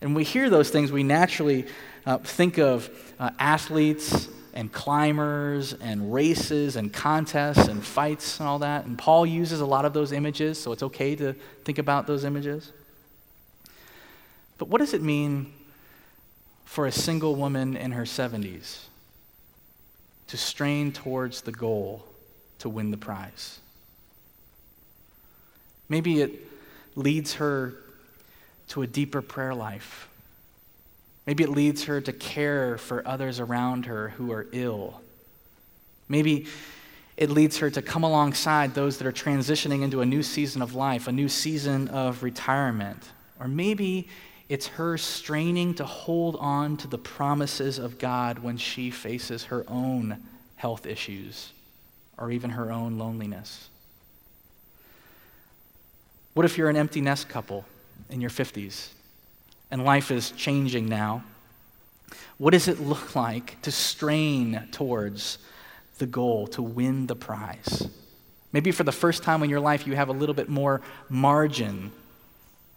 And 0.00 0.10
when 0.10 0.16
we 0.16 0.24
hear 0.24 0.48
those 0.48 0.70
things, 0.70 0.90
we 0.90 1.02
naturally 1.02 1.66
uh, 2.06 2.18
think 2.18 2.58
of 2.58 2.88
uh, 3.18 3.30
athletes 3.38 4.28
and 4.58 4.72
climbers 4.72 5.72
and 5.72 6.12
races 6.12 6.74
and 6.74 6.92
contests 6.92 7.68
and 7.68 7.84
fights 7.84 8.40
and 8.40 8.48
all 8.48 8.58
that. 8.58 8.86
And 8.86 8.98
Paul 8.98 9.24
uses 9.24 9.60
a 9.60 9.66
lot 9.66 9.84
of 9.84 9.92
those 9.92 10.10
images, 10.10 10.60
so 10.60 10.72
it's 10.72 10.82
okay 10.82 11.14
to 11.14 11.34
think 11.64 11.78
about 11.78 12.08
those 12.08 12.24
images. 12.24 12.72
But 14.58 14.66
what 14.66 14.80
does 14.80 14.94
it 14.94 15.00
mean 15.00 15.52
for 16.64 16.86
a 16.86 16.90
single 16.90 17.36
woman 17.36 17.76
in 17.76 17.92
her 17.92 18.02
70s 18.02 18.86
to 20.26 20.36
strain 20.36 20.90
towards 20.90 21.42
the 21.42 21.52
goal 21.52 22.04
to 22.58 22.68
win 22.68 22.90
the 22.90 22.96
prize? 22.96 23.60
Maybe 25.88 26.20
it 26.20 26.32
leads 26.96 27.34
her 27.34 27.74
to 28.70 28.82
a 28.82 28.88
deeper 28.88 29.22
prayer 29.22 29.54
life. 29.54 30.08
Maybe 31.28 31.44
it 31.44 31.50
leads 31.50 31.84
her 31.84 32.00
to 32.00 32.12
care 32.14 32.78
for 32.78 33.06
others 33.06 33.38
around 33.38 33.84
her 33.84 34.08
who 34.08 34.32
are 34.32 34.46
ill. 34.52 34.98
Maybe 36.08 36.46
it 37.18 37.28
leads 37.28 37.58
her 37.58 37.68
to 37.68 37.82
come 37.82 38.02
alongside 38.02 38.74
those 38.74 38.96
that 38.96 39.06
are 39.06 39.12
transitioning 39.12 39.82
into 39.82 40.00
a 40.00 40.06
new 40.06 40.22
season 40.22 40.62
of 40.62 40.74
life, 40.74 41.06
a 41.06 41.12
new 41.12 41.28
season 41.28 41.88
of 41.88 42.22
retirement. 42.22 43.10
Or 43.38 43.46
maybe 43.46 44.08
it's 44.48 44.68
her 44.68 44.96
straining 44.96 45.74
to 45.74 45.84
hold 45.84 46.36
on 46.36 46.78
to 46.78 46.88
the 46.88 46.96
promises 46.96 47.78
of 47.78 47.98
God 47.98 48.38
when 48.38 48.56
she 48.56 48.90
faces 48.90 49.44
her 49.44 49.66
own 49.68 50.24
health 50.56 50.86
issues 50.86 51.52
or 52.16 52.30
even 52.30 52.48
her 52.48 52.72
own 52.72 52.96
loneliness. 52.96 53.68
What 56.32 56.46
if 56.46 56.56
you're 56.56 56.70
an 56.70 56.76
empty 56.76 57.02
nest 57.02 57.28
couple 57.28 57.66
in 58.08 58.22
your 58.22 58.30
50s 58.30 58.92
and 59.70 59.84
life 59.84 60.10
is 60.10 60.30
changing 60.32 60.88
now? 60.88 61.24
What 62.38 62.52
does 62.52 62.68
it 62.68 62.80
look 62.80 63.16
like 63.16 63.60
to 63.62 63.72
strain 63.72 64.68
towards 64.70 65.38
the 65.98 66.06
goal, 66.06 66.46
to 66.48 66.62
win 66.62 67.06
the 67.06 67.16
prize? 67.16 67.88
Maybe 68.52 68.70
for 68.70 68.84
the 68.84 68.92
first 68.92 69.22
time 69.22 69.42
in 69.42 69.50
your 69.50 69.60
life, 69.60 69.86
you 69.86 69.94
have 69.96 70.08
a 70.08 70.12
little 70.12 70.34
bit 70.34 70.48
more 70.48 70.80
margin, 71.08 71.92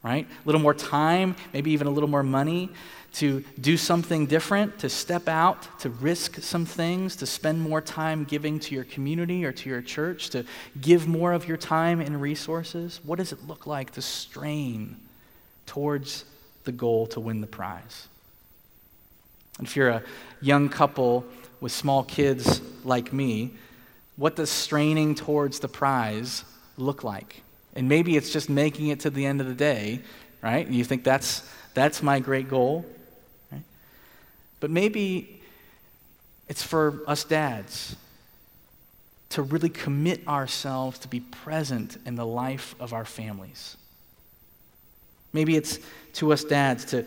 right? 0.04 0.25
A 0.25 0.45
little 0.45 0.60
more 0.62 0.73
time, 0.73 1.36
maybe 1.54 1.71
even 1.71 1.88
a 1.88 1.91
little 1.91 2.10
more 2.10 2.23
money 2.23 2.69
to 3.13 3.43
do 3.60 3.75
something 3.77 4.25
different, 4.25 4.80
to 4.80 4.89
step 4.89 5.27
out, 5.27 5.80
to 5.80 5.89
risk 5.89 6.41
some 6.41 6.65
things, 6.65 7.17
to 7.17 7.25
spend 7.25 7.62
more 7.62 7.82
time 7.82 8.23
giving 8.23 8.60
to 8.60 8.73
your 8.73 8.86
community 8.86 9.43
or 9.45 9.51
to 9.51 9.69
your 9.69 9.82
church, 9.82 10.30
to 10.30 10.45
give 10.80 11.08
more 11.08 11.34
of 11.34 11.47
your 11.47 11.58
time 11.58 11.99
and 11.99 12.21
resources? 12.21 13.01
What 13.04 13.17
does 13.17 13.34
it 13.34 13.47
look 13.47 13.67
like 13.67 13.91
to 13.91 14.01
strain 14.01 14.95
towards 15.65 16.25
the 16.63 16.71
goal 16.71 17.08
to 17.08 17.19
win 17.19 17.41
the 17.41 17.47
prize? 17.47 18.08
And 19.58 19.67
if 19.67 19.76
you're 19.76 19.89
a 19.89 20.04
young 20.41 20.69
couple 20.69 21.26
with 21.60 21.71
small 21.71 22.04
kids 22.04 22.62
like 22.84 23.13
me, 23.13 23.52
what 24.17 24.36
does 24.36 24.50
straining 24.50 25.15
towards 25.15 25.60
the 25.60 25.67
prize 25.67 26.43
look 26.78 27.04
like? 27.04 27.43
And 27.76 27.88
maybe 27.88 28.17
it's 28.17 28.32
just 28.32 28.50
making 28.50 28.88
it 28.88 29.02
to 29.02 29.10
the 29.10 29.26
end 29.26 29.41
of 29.41 29.47
the 29.47 29.54
day, 29.54 30.02
right? 30.41 30.65
And 30.65 30.76
you 30.76 30.84
think 30.84 31.04
that's, 31.04 31.47
that's 31.74 32.04
my 32.04 32.19
great 32.19 32.50
goal. 32.50 32.86
right? 33.52 33.63
But 34.60 34.71
maybe 34.71 35.41
it's 36.47 36.63
for 36.63 37.02
us 37.08 37.24
dads 37.24 37.95
to 39.30 39.41
really 39.41 39.69
commit 39.69 40.28
ourselves 40.28 41.00
to 41.00 41.08
be 41.08 41.21
present 41.21 41.97
in 42.06 42.15
the 42.15 42.26
life 42.26 42.76
of 42.80 42.91
our 42.91 43.06
families. 43.06 43.78
Maybe 45.34 45.56
it's 45.56 45.80
to 46.13 46.34
us 46.34 46.44
dads 46.44 46.86
to 46.86 47.06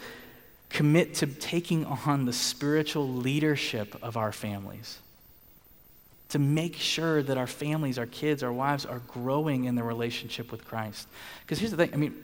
commit 0.70 1.14
to 1.14 1.26
taking 1.26 1.84
on 1.84 2.24
the 2.24 2.32
spiritual 2.32 3.08
leadership 3.08 3.96
of 4.02 4.16
our 4.16 4.32
families. 4.32 4.98
To 6.30 6.38
make 6.38 6.74
sure 6.74 7.22
that 7.22 7.38
our 7.38 7.46
families, 7.46 7.96
our 7.98 8.06
kids, 8.06 8.42
our 8.42 8.52
wives 8.52 8.84
are 8.84 9.00
growing 9.06 9.64
in 9.64 9.76
their 9.76 9.84
relationship 9.84 10.50
with 10.50 10.64
Christ. 10.64 11.06
Because 11.42 11.58
here's 11.58 11.70
the 11.70 11.76
thing 11.76 11.90
I 11.92 11.96
mean, 11.96 12.14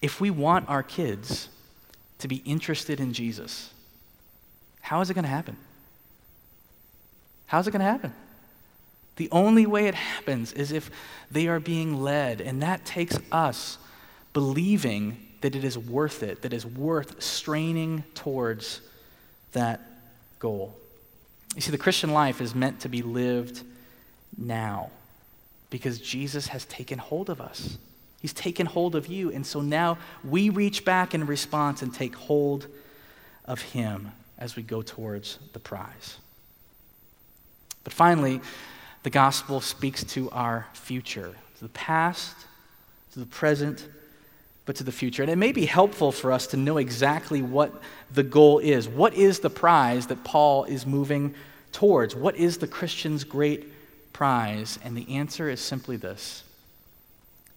if 0.00 0.20
we 0.20 0.30
want 0.30 0.68
our 0.68 0.82
kids 0.82 1.48
to 2.18 2.28
be 2.28 2.36
interested 2.44 3.00
in 3.00 3.12
Jesus, 3.12 3.72
how 4.80 5.00
is 5.00 5.10
it 5.10 5.14
going 5.14 5.24
to 5.24 5.30
happen? 5.30 5.56
How's 7.46 7.66
it 7.66 7.70
going 7.72 7.80
to 7.80 7.90
happen? 7.90 8.12
The 9.16 9.28
only 9.32 9.66
way 9.66 9.86
it 9.86 9.94
happens 9.94 10.52
is 10.52 10.72
if 10.72 10.90
they 11.30 11.48
are 11.48 11.60
being 11.60 12.02
led, 12.02 12.40
and 12.40 12.62
that 12.62 12.84
takes 12.84 13.18
us 13.32 13.78
believing 14.34 15.16
that 15.40 15.54
it 15.54 15.64
is 15.64 15.78
worth 15.78 16.22
it, 16.22 16.42
that 16.42 16.52
is 16.52 16.66
worth 16.66 17.22
straining 17.22 18.04
towards 18.14 18.82
that 19.52 19.80
goal. 20.38 20.74
You 21.54 21.62
see, 21.62 21.70
the 21.70 21.78
Christian 21.78 22.12
life 22.12 22.40
is 22.42 22.54
meant 22.54 22.80
to 22.80 22.88
be 22.88 23.00
lived 23.00 23.62
now 24.36 24.90
because 25.70 25.98
Jesus 25.98 26.48
has 26.48 26.64
taken 26.66 26.98
hold 26.98 27.30
of 27.30 27.40
us. 27.40 27.78
He's 28.20 28.32
taken 28.32 28.66
hold 28.66 28.96
of 28.96 29.06
you, 29.06 29.30
and 29.30 29.46
so 29.46 29.60
now 29.60 29.98
we 30.24 30.48
reach 30.48 30.84
back 30.84 31.14
in 31.14 31.26
response 31.26 31.82
and 31.82 31.92
take 31.92 32.14
hold 32.14 32.66
of 33.44 33.60
Him 33.60 34.12
as 34.38 34.56
we 34.56 34.62
go 34.62 34.82
towards 34.82 35.38
the 35.52 35.58
prize. 35.58 36.16
But 37.84 37.92
finally, 37.92 38.40
the 39.02 39.10
gospel 39.10 39.60
speaks 39.60 40.02
to 40.04 40.30
our 40.30 40.66
future, 40.72 41.34
to 41.58 41.62
the 41.62 41.68
past, 41.68 42.34
to 43.12 43.18
the 43.20 43.26
present, 43.26 43.86
but 44.66 44.76
to 44.76 44.84
the 44.84 44.92
future. 44.92 45.22
And 45.22 45.30
it 45.30 45.36
may 45.36 45.52
be 45.52 45.66
helpful 45.66 46.12
for 46.12 46.32
us 46.32 46.46
to 46.48 46.56
know 46.56 46.78
exactly 46.78 47.42
what 47.42 47.72
the 48.12 48.22
goal 48.22 48.58
is. 48.58 48.88
What 48.88 49.14
is 49.14 49.40
the 49.40 49.50
prize 49.50 50.06
that 50.06 50.24
Paul 50.24 50.64
is 50.64 50.86
moving 50.86 51.34
towards? 51.72 52.14
What 52.14 52.36
is 52.36 52.58
the 52.58 52.66
Christian's 52.66 53.24
great 53.24 53.72
prize? 54.12 54.78
And 54.82 54.96
the 54.96 55.16
answer 55.16 55.50
is 55.50 55.60
simply 55.60 55.96
this 55.96 56.44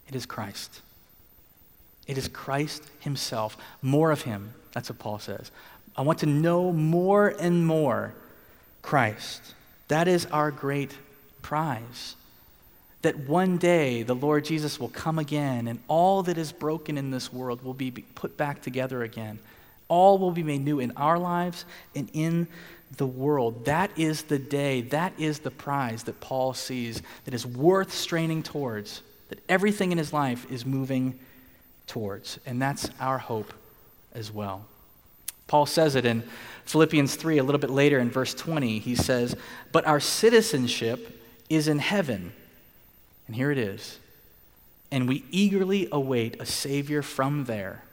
it 0.07 0.15
is 0.15 0.25
Christ. 0.25 0.81
It 2.07 2.17
is 2.17 2.27
Christ 2.27 2.83
Himself. 2.99 3.57
More 3.81 4.11
of 4.11 4.21
Him. 4.21 4.53
That's 4.73 4.89
what 4.89 4.99
Paul 4.99 5.19
says. 5.19 5.51
I 5.95 6.01
want 6.01 6.19
to 6.19 6.25
know 6.25 6.71
more 6.71 7.29
and 7.39 7.65
more 7.65 8.13
Christ. 8.81 9.41
That 9.87 10.07
is 10.07 10.25
our 10.27 10.51
great 10.51 10.91
prize. 11.41 12.15
That 13.07 13.19
one 13.19 13.55
day 13.55 14.03
the 14.03 14.13
Lord 14.13 14.43
Jesus 14.43 14.81
will 14.81 14.89
come 14.89 15.17
again 15.17 15.69
and 15.69 15.79
all 15.87 16.23
that 16.23 16.37
is 16.37 16.51
broken 16.51 16.97
in 16.97 17.09
this 17.09 17.31
world 17.31 17.63
will 17.63 17.73
be 17.73 17.89
put 17.89 18.35
back 18.35 18.61
together 18.61 19.01
again. 19.01 19.39
All 19.87 20.17
will 20.17 20.31
be 20.31 20.43
made 20.43 20.59
new 20.59 20.81
in 20.81 20.91
our 20.97 21.17
lives 21.17 21.63
and 21.95 22.09
in 22.11 22.49
the 22.97 23.07
world. 23.07 23.63
That 23.63 23.97
is 23.97 24.23
the 24.23 24.37
day, 24.37 24.81
that 24.81 25.13
is 25.17 25.39
the 25.39 25.51
prize 25.51 26.03
that 26.03 26.19
Paul 26.19 26.53
sees 26.53 27.01
that 27.23 27.33
is 27.33 27.45
worth 27.45 27.93
straining 27.93 28.43
towards, 28.43 29.03
that 29.29 29.39
everything 29.47 29.93
in 29.93 29.97
his 29.97 30.11
life 30.11 30.45
is 30.51 30.65
moving 30.65 31.17
towards. 31.85 32.39
And 32.45 32.61
that's 32.61 32.89
our 32.99 33.19
hope 33.19 33.53
as 34.13 34.33
well. 34.33 34.65
Paul 35.47 35.65
says 35.65 35.95
it 35.95 36.05
in 36.05 36.23
Philippians 36.65 37.15
3 37.15 37.37
a 37.37 37.43
little 37.45 37.61
bit 37.61 37.69
later 37.69 37.99
in 37.99 38.11
verse 38.11 38.33
20. 38.33 38.79
He 38.79 38.95
says, 38.95 39.33
But 39.71 39.87
our 39.87 40.01
citizenship 40.01 41.23
is 41.49 41.69
in 41.69 41.79
heaven. 41.79 42.33
And 43.27 43.35
here 43.35 43.51
it 43.51 43.57
is. 43.57 43.99
And 44.91 45.07
we 45.07 45.25
eagerly 45.31 45.87
await 45.91 46.41
a 46.41 46.45
Savior 46.45 47.01
from 47.01 47.43
there, 47.43 47.83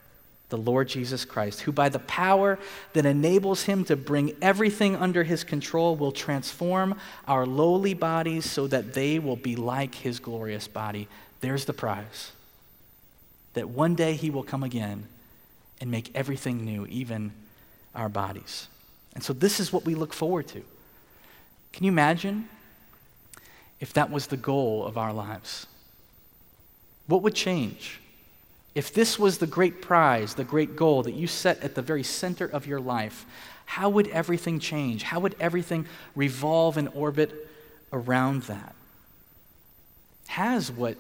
the 0.49 0.57
Lord 0.57 0.89
Jesus 0.89 1.25
Christ, 1.25 1.63
who 1.63 1.73
by 1.73 1.89
the 1.89 1.99
power 1.99 2.59
that 2.93 3.05
enables 3.05 3.65
him 3.65 3.85
to 3.87 3.97
bring 3.97 4.37
everything 4.41 4.95
under 4.95 5.25
his 5.25 5.43
control 5.43 5.97
will 5.97 6.13
transform 6.13 6.97
our 7.27 7.47
lowly 7.47 7.95
bodies 7.95 8.49
so 8.49 8.69
that 8.69 8.95
they 8.95 9.19
will 9.19 9.37
be 9.37 9.57
like 9.57 9.97
his 9.97 10.21
glorious 10.21 10.69
body. 10.69 11.09
There's 11.41 11.65
the 11.65 11.73
prize. 11.73 12.31
That 13.55 13.69
one 13.69 13.97
day 13.97 14.15
he 14.15 14.31
will 14.31 14.45
come 14.45 14.63
again 14.63 15.09
and 15.81 15.91
make 15.91 16.13
everything 16.15 16.65
new, 16.65 16.87
even 16.87 17.33
our 17.95 18.09
bodies. 18.09 18.69
And 19.15 19.23
so 19.23 19.33
this 19.33 19.59
is 19.59 19.73
what 19.73 19.85
we 19.85 19.95
look 19.95 20.13
forward 20.13 20.47
to. 20.49 20.63
Can 21.73 21.85
you 21.85 21.91
imagine 21.91 22.49
if 23.81 23.93
that 23.95 24.11
was 24.11 24.27
the 24.27 24.37
goal 24.37 24.85
of 24.87 24.97
our 24.97 25.13
lives? 25.13 25.67
What 27.07 27.23
would 27.23 27.35
change? 27.35 28.01
If 28.75 28.93
this 28.93 29.19
was 29.19 29.39
the 29.39 29.47
great 29.47 29.83
prize, 29.83 30.35
the 30.35 30.45
great 30.45 30.75
goal 30.75 31.03
that 31.03 31.15
you 31.15 31.27
set 31.27 31.63
at 31.63 31.75
the 31.75 31.83
very 31.83 32.03
center 32.03 32.47
of 32.47 32.67
your 32.67 32.81
life, 32.81 33.25
how 33.67 33.89
would 33.89 34.09
everything 34.09 34.59
change? 34.59 35.03
How 35.03 35.21
would 35.21 35.37
everything 35.39 35.87
revolve 36.15 36.77
and 36.77 36.89
orbit 36.95 37.49
around 37.93 38.43
that? 38.45 38.75
Has 40.27 40.73
what 40.73 40.97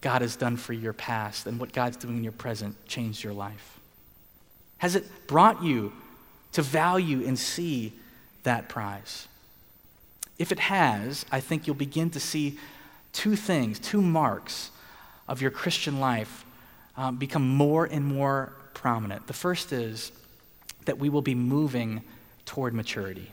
God 0.00 0.22
has 0.22 0.36
done 0.36 0.56
for 0.56 0.72
your 0.72 0.92
past 0.92 1.46
and 1.46 1.58
what 1.58 1.72
God's 1.72 1.96
doing 1.96 2.18
in 2.18 2.22
your 2.22 2.32
present 2.32 2.76
changed 2.86 3.24
your 3.24 3.32
life? 3.32 3.78
Has 4.78 4.94
it 4.94 5.26
brought 5.26 5.62
you 5.62 5.92
to 6.52 6.62
value 6.62 7.26
and 7.26 7.38
see 7.38 7.92
that 8.42 8.68
prize. 8.68 9.28
If 10.40 10.52
it 10.52 10.58
has, 10.58 11.26
I 11.30 11.40
think 11.40 11.66
you'll 11.66 11.76
begin 11.76 12.08
to 12.10 12.18
see 12.18 12.58
two 13.12 13.36
things, 13.36 13.78
two 13.78 14.00
marks 14.00 14.70
of 15.28 15.42
your 15.42 15.50
Christian 15.50 16.00
life 16.00 16.46
um, 16.96 17.18
become 17.18 17.46
more 17.46 17.84
and 17.84 18.06
more 18.06 18.54
prominent. 18.72 19.26
The 19.26 19.34
first 19.34 19.70
is 19.70 20.12
that 20.86 20.98
we 20.98 21.10
will 21.10 21.20
be 21.20 21.34
moving 21.34 22.00
toward 22.46 22.72
maturity. 22.72 23.30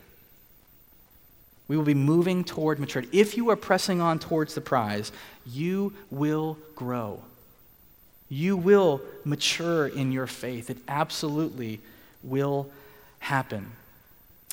We 1.66 1.78
will 1.78 1.84
be 1.84 1.94
moving 1.94 2.44
toward 2.44 2.78
maturity. 2.78 3.08
If 3.18 3.38
you 3.38 3.48
are 3.48 3.56
pressing 3.56 4.02
on 4.02 4.18
towards 4.18 4.54
the 4.54 4.60
prize, 4.60 5.10
you 5.46 5.94
will 6.10 6.58
grow. 6.74 7.22
You 8.28 8.54
will 8.54 9.00
mature 9.24 9.86
in 9.86 10.12
your 10.12 10.26
faith. 10.26 10.68
It 10.68 10.76
absolutely 10.86 11.80
will 12.22 12.70
happen. 13.20 13.72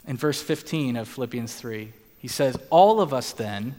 In 0.08 0.16
verse 0.16 0.42
15 0.42 0.96
of 0.96 1.10
Philippians 1.10 1.54
3, 1.54 1.92
he 2.26 2.30
says, 2.30 2.58
All 2.72 3.02
of 3.02 3.14
us 3.14 3.34
then 3.34 3.76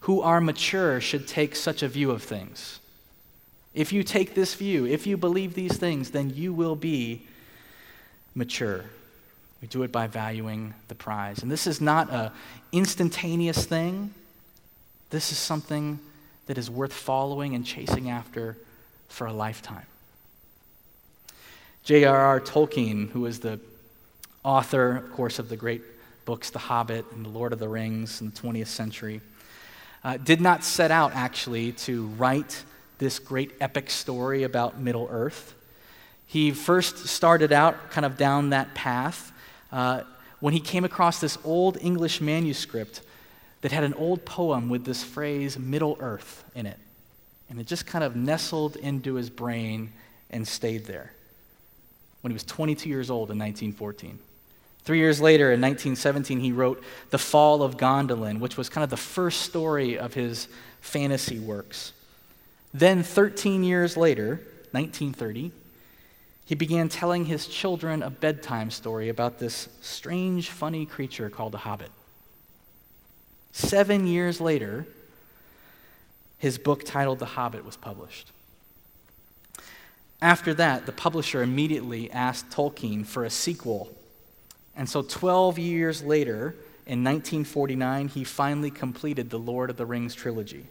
who 0.00 0.22
are 0.22 0.40
mature 0.40 1.02
should 1.02 1.28
take 1.28 1.54
such 1.54 1.82
a 1.82 1.86
view 1.86 2.12
of 2.12 2.22
things. 2.22 2.80
If 3.74 3.92
you 3.92 4.02
take 4.02 4.34
this 4.34 4.54
view, 4.54 4.86
if 4.86 5.06
you 5.06 5.18
believe 5.18 5.52
these 5.52 5.76
things, 5.76 6.12
then 6.12 6.30
you 6.30 6.54
will 6.54 6.76
be 6.76 7.26
mature. 8.34 8.86
We 9.60 9.68
do 9.68 9.82
it 9.82 9.92
by 9.92 10.06
valuing 10.06 10.72
the 10.88 10.94
prize. 10.94 11.42
And 11.42 11.52
this 11.52 11.66
is 11.66 11.82
not 11.82 12.10
an 12.10 12.30
instantaneous 12.72 13.66
thing. 13.66 14.14
This 15.10 15.30
is 15.30 15.36
something 15.36 15.98
that 16.46 16.56
is 16.56 16.70
worth 16.70 16.94
following 16.94 17.54
and 17.54 17.66
chasing 17.66 18.08
after 18.08 18.56
for 19.08 19.26
a 19.26 19.32
lifetime. 19.34 19.84
J.R.R. 21.82 22.40
Tolkien, 22.40 23.10
who 23.10 23.26
is 23.26 23.40
the 23.40 23.60
author, 24.42 24.96
of 24.96 25.12
course, 25.12 25.38
of 25.38 25.50
the 25.50 25.56
great 25.58 25.82
books 26.24 26.50
The 26.50 26.58
Hobbit 26.58 27.06
and 27.12 27.24
The 27.24 27.30
Lord 27.30 27.52
of 27.52 27.58
the 27.58 27.68
Rings 27.68 28.20
in 28.20 28.30
the 28.30 28.36
20th 28.36 28.68
century, 28.68 29.20
uh, 30.02 30.16
did 30.18 30.40
not 30.40 30.64
set 30.64 30.90
out 30.90 31.14
actually 31.14 31.72
to 31.72 32.06
write 32.18 32.64
this 32.98 33.18
great 33.18 33.52
epic 33.60 33.90
story 33.90 34.42
about 34.42 34.78
Middle 34.78 35.08
Earth. 35.10 35.54
He 36.26 36.50
first 36.50 37.06
started 37.06 37.52
out 37.52 37.90
kind 37.90 38.04
of 38.04 38.16
down 38.16 38.50
that 38.50 38.74
path 38.74 39.32
uh, 39.72 40.02
when 40.40 40.52
he 40.52 40.60
came 40.60 40.84
across 40.84 41.20
this 41.20 41.38
old 41.44 41.78
English 41.80 42.20
manuscript 42.20 43.00
that 43.62 43.72
had 43.72 43.84
an 43.84 43.94
old 43.94 44.24
poem 44.24 44.68
with 44.68 44.84
this 44.84 45.02
phrase, 45.02 45.58
Middle 45.58 45.96
Earth, 46.00 46.44
in 46.54 46.66
it. 46.66 46.78
And 47.48 47.58
it 47.58 47.66
just 47.66 47.86
kind 47.86 48.04
of 48.04 48.14
nestled 48.14 48.76
into 48.76 49.14
his 49.14 49.30
brain 49.30 49.92
and 50.30 50.46
stayed 50.46 50.84
there 50.86 51.12
when 52.20 52.30
he 52.30 52.34
was 52.34 52.44
22 52.44 52.88
years 52.88 53.10
old 53.10 53.30
in 53.30 53.38
1914. 53.38 54.18
Three 54.84 54.98
years 54.98 55.20
later, 55.20 55.46
in 55.46 55.60
1917, 55.60 56.40
he 56.40 56.52
wrote 56.52 56.82
The 57.10 57.18
Fall 57.18 57.62
of 57.62 57.76
Gondolin, 57.76 58.38
which 58.38 58.56
was 58.56 58.68
kind 58.68 58.84
of 58.84 58.90
the 58.90 58.96
first 58.96 59.40
story 59.42 59.98
of 59.98 60.12
his 60.14 60.48
fantasy 60.80 61.38
works. 61.38 61.92
Then, 62.74 63.02
13 63.02 63.64
years 63.64 63.96
later, 63.96 64.40
1930, 64.72 65.52
he 66.44 66.54
began 66.54 66.90
telling 66.90 67.24
his 67.24 67.46
children 67.46 68.02
a 68.02 68.10
bedtime 68.10 68.70
story 68.70 69.08
about 69.08 69.38
this 69.38 69.68
strange, 69.80 70.50
funny 70.50 70.84
creature 70.84 71.30
called 71.30 71.54
a 71.54 71.58
hobbit. 71.58 71.90
Seven 73.52 74.06
years 74.06 74.40
later, 74.40 74.86
his 76.36 76.58
book 76.58 76.84
titled 76.84 77.20
The 77.20 77.24
Hobbit 77.26 77.64
was 77.64 77.76
published. 77.76 78.32
After 80.20 80.52
that, 80.54 80.84
the 80.84 80.92
publisher 80.92 81.42
immediately 81.42 82.10
asked 82.10 82.50
Tolkien 82.50 83.06
for 83.06 83.24
a 83.24 83.30
sequel. 83.30 83.94
And 84.76 84.88
so, 84.88 85.02
12 85.02 85.58
years 85.58 86.02
later, 86.02 86.56
in 86.86 87.02
1949, 87.02 88.08
he 88.08 88.24
finally 88.24 88.70
completed 88.70 89.30
the 89.30 89.38
Lord 89.38 89.70
of 89.70 89.76
the 89.76 89.86
Rings 89.86 90.14
trilogy. 90.14 90.66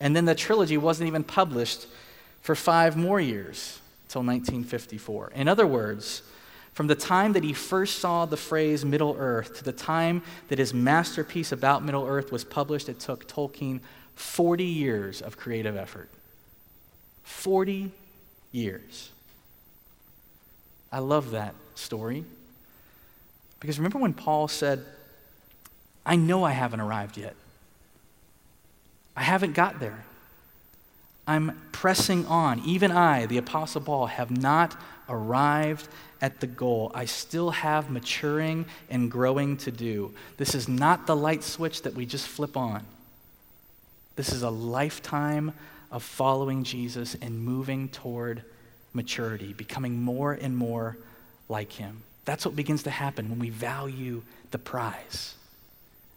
And 0.00 0.16
then 0.16 0.24
the 0.24 0.34
trilogy 0.34 0.76
wasn't 0.76 1.08
even 1.08 1.24
published 1.24 1.86
for 2.42 2.54
five 2.54 2.96
more 2.96 3.20
years 3.20 3.80
until 4.06 4.22
1954. 4.22 5.32
In 5.34 5.48
other 5.48 5.66
words, 5.66 6.22
from 6.72 6.88
the 6.88 6.96
time 6.96 7.34
that 7.34 7.44
he 7.44 7.52
first 7.52 8.00
saw 8.00 8.26
the 8.26 8.36
phrase 8.36 8.84
Middle 8.84 9.14
Earth 9.16 9.58
to 9.58 9.64
the 9.64 9.72
time 9.72 10.22
that 10.48 10.58
his 10.58 10.74
masterpiece 10.74 11.52
about 11.52 11.84
Middle 11.84 12.04
Earth 12.04 12.32
was 12.32 12.42
published, 12.42 12.88
it 12.88 12.98
took 12.98 13.28
Tolkien 13.28 13.80
40 14.16 14.64
years 14.64 15.22
of 15.22 15.36
creative 15.36 15.76
effort. 15.76 16.10
40 17.22 17.92
years. 18.50 19.10
I 20.90 20.98
love 20.98 21.30
that 21.30 21.54
story. 21.76 22.24
Because 23.64 23.78
remember 23.78 23.98
when 23.98 24.12
Paul 24.12 24.46
said, 24.46 24.84
I 26.04 26.16
know 26.16 26.44
I 26.44 26.52
haven't 26.52 26.80
arrived 26.80 27.16
yet. 27.16 27.34
I 29.16 29.22
haven't 29.22 29.54
got 29.54 29.80
there. 29.80 30.04
I'm 31.26 31.58
pressing 31.72 32.26
on. 32.26 32.60
Even 32.66 32.92
I, 32.92 33.24
the 33.24 33.38
Apostle 33.38 33.80
Paul, 33.80 34.04
have 34.04 34.30
not 34.30 34.78
arrived 35.08 35.88
at 36.20 36.40
the 36.40 36.46
goal. 36.46 36.92
I 36.94 37.06
still 37.06 37.52
have 37.52 37.88
maturing 37.88 38.66
and 38.90 39.10
growing 39.10 39.56
to 39.56 39.70
do. 39.70 40.12
This 40.36 40.54
is 40.54 40.68
not 40.68 41.06
the 41.06 41.16
light 41.16 41.42
switch 41.42 41.80
that 41.84 41.94
we 41.94 42.04
just 42.04 42.28
flip 42.28 42.58
on. 42.58 42.84
This 44.14 44.30
is 44.30 44.42
a 44.42 44.50
lifetime 44.50 45.54
of 45.90 46.02
following 46.02 46.64
Jesus 46.64 47.16
and 47.22 47.42
moving 47.42 47.88
toward 47.88 48.42
maturity, 48.92 49.54
becoming 49.54 50.02
more 50.02 50.34
and 50.34 50.54
more 50.54 50.98
like 51.48 51.72
him. 51.72 52.02
That's 52.24 52.44
what 52.44 52.56
begins 52.56 52.82
to 52.84 52.90
happen 52.90 53.28
when 53.28 53.38
we 53.38 53.50
value 53.50 54.22
the 54.50 54.58
prize. 54.58 55.34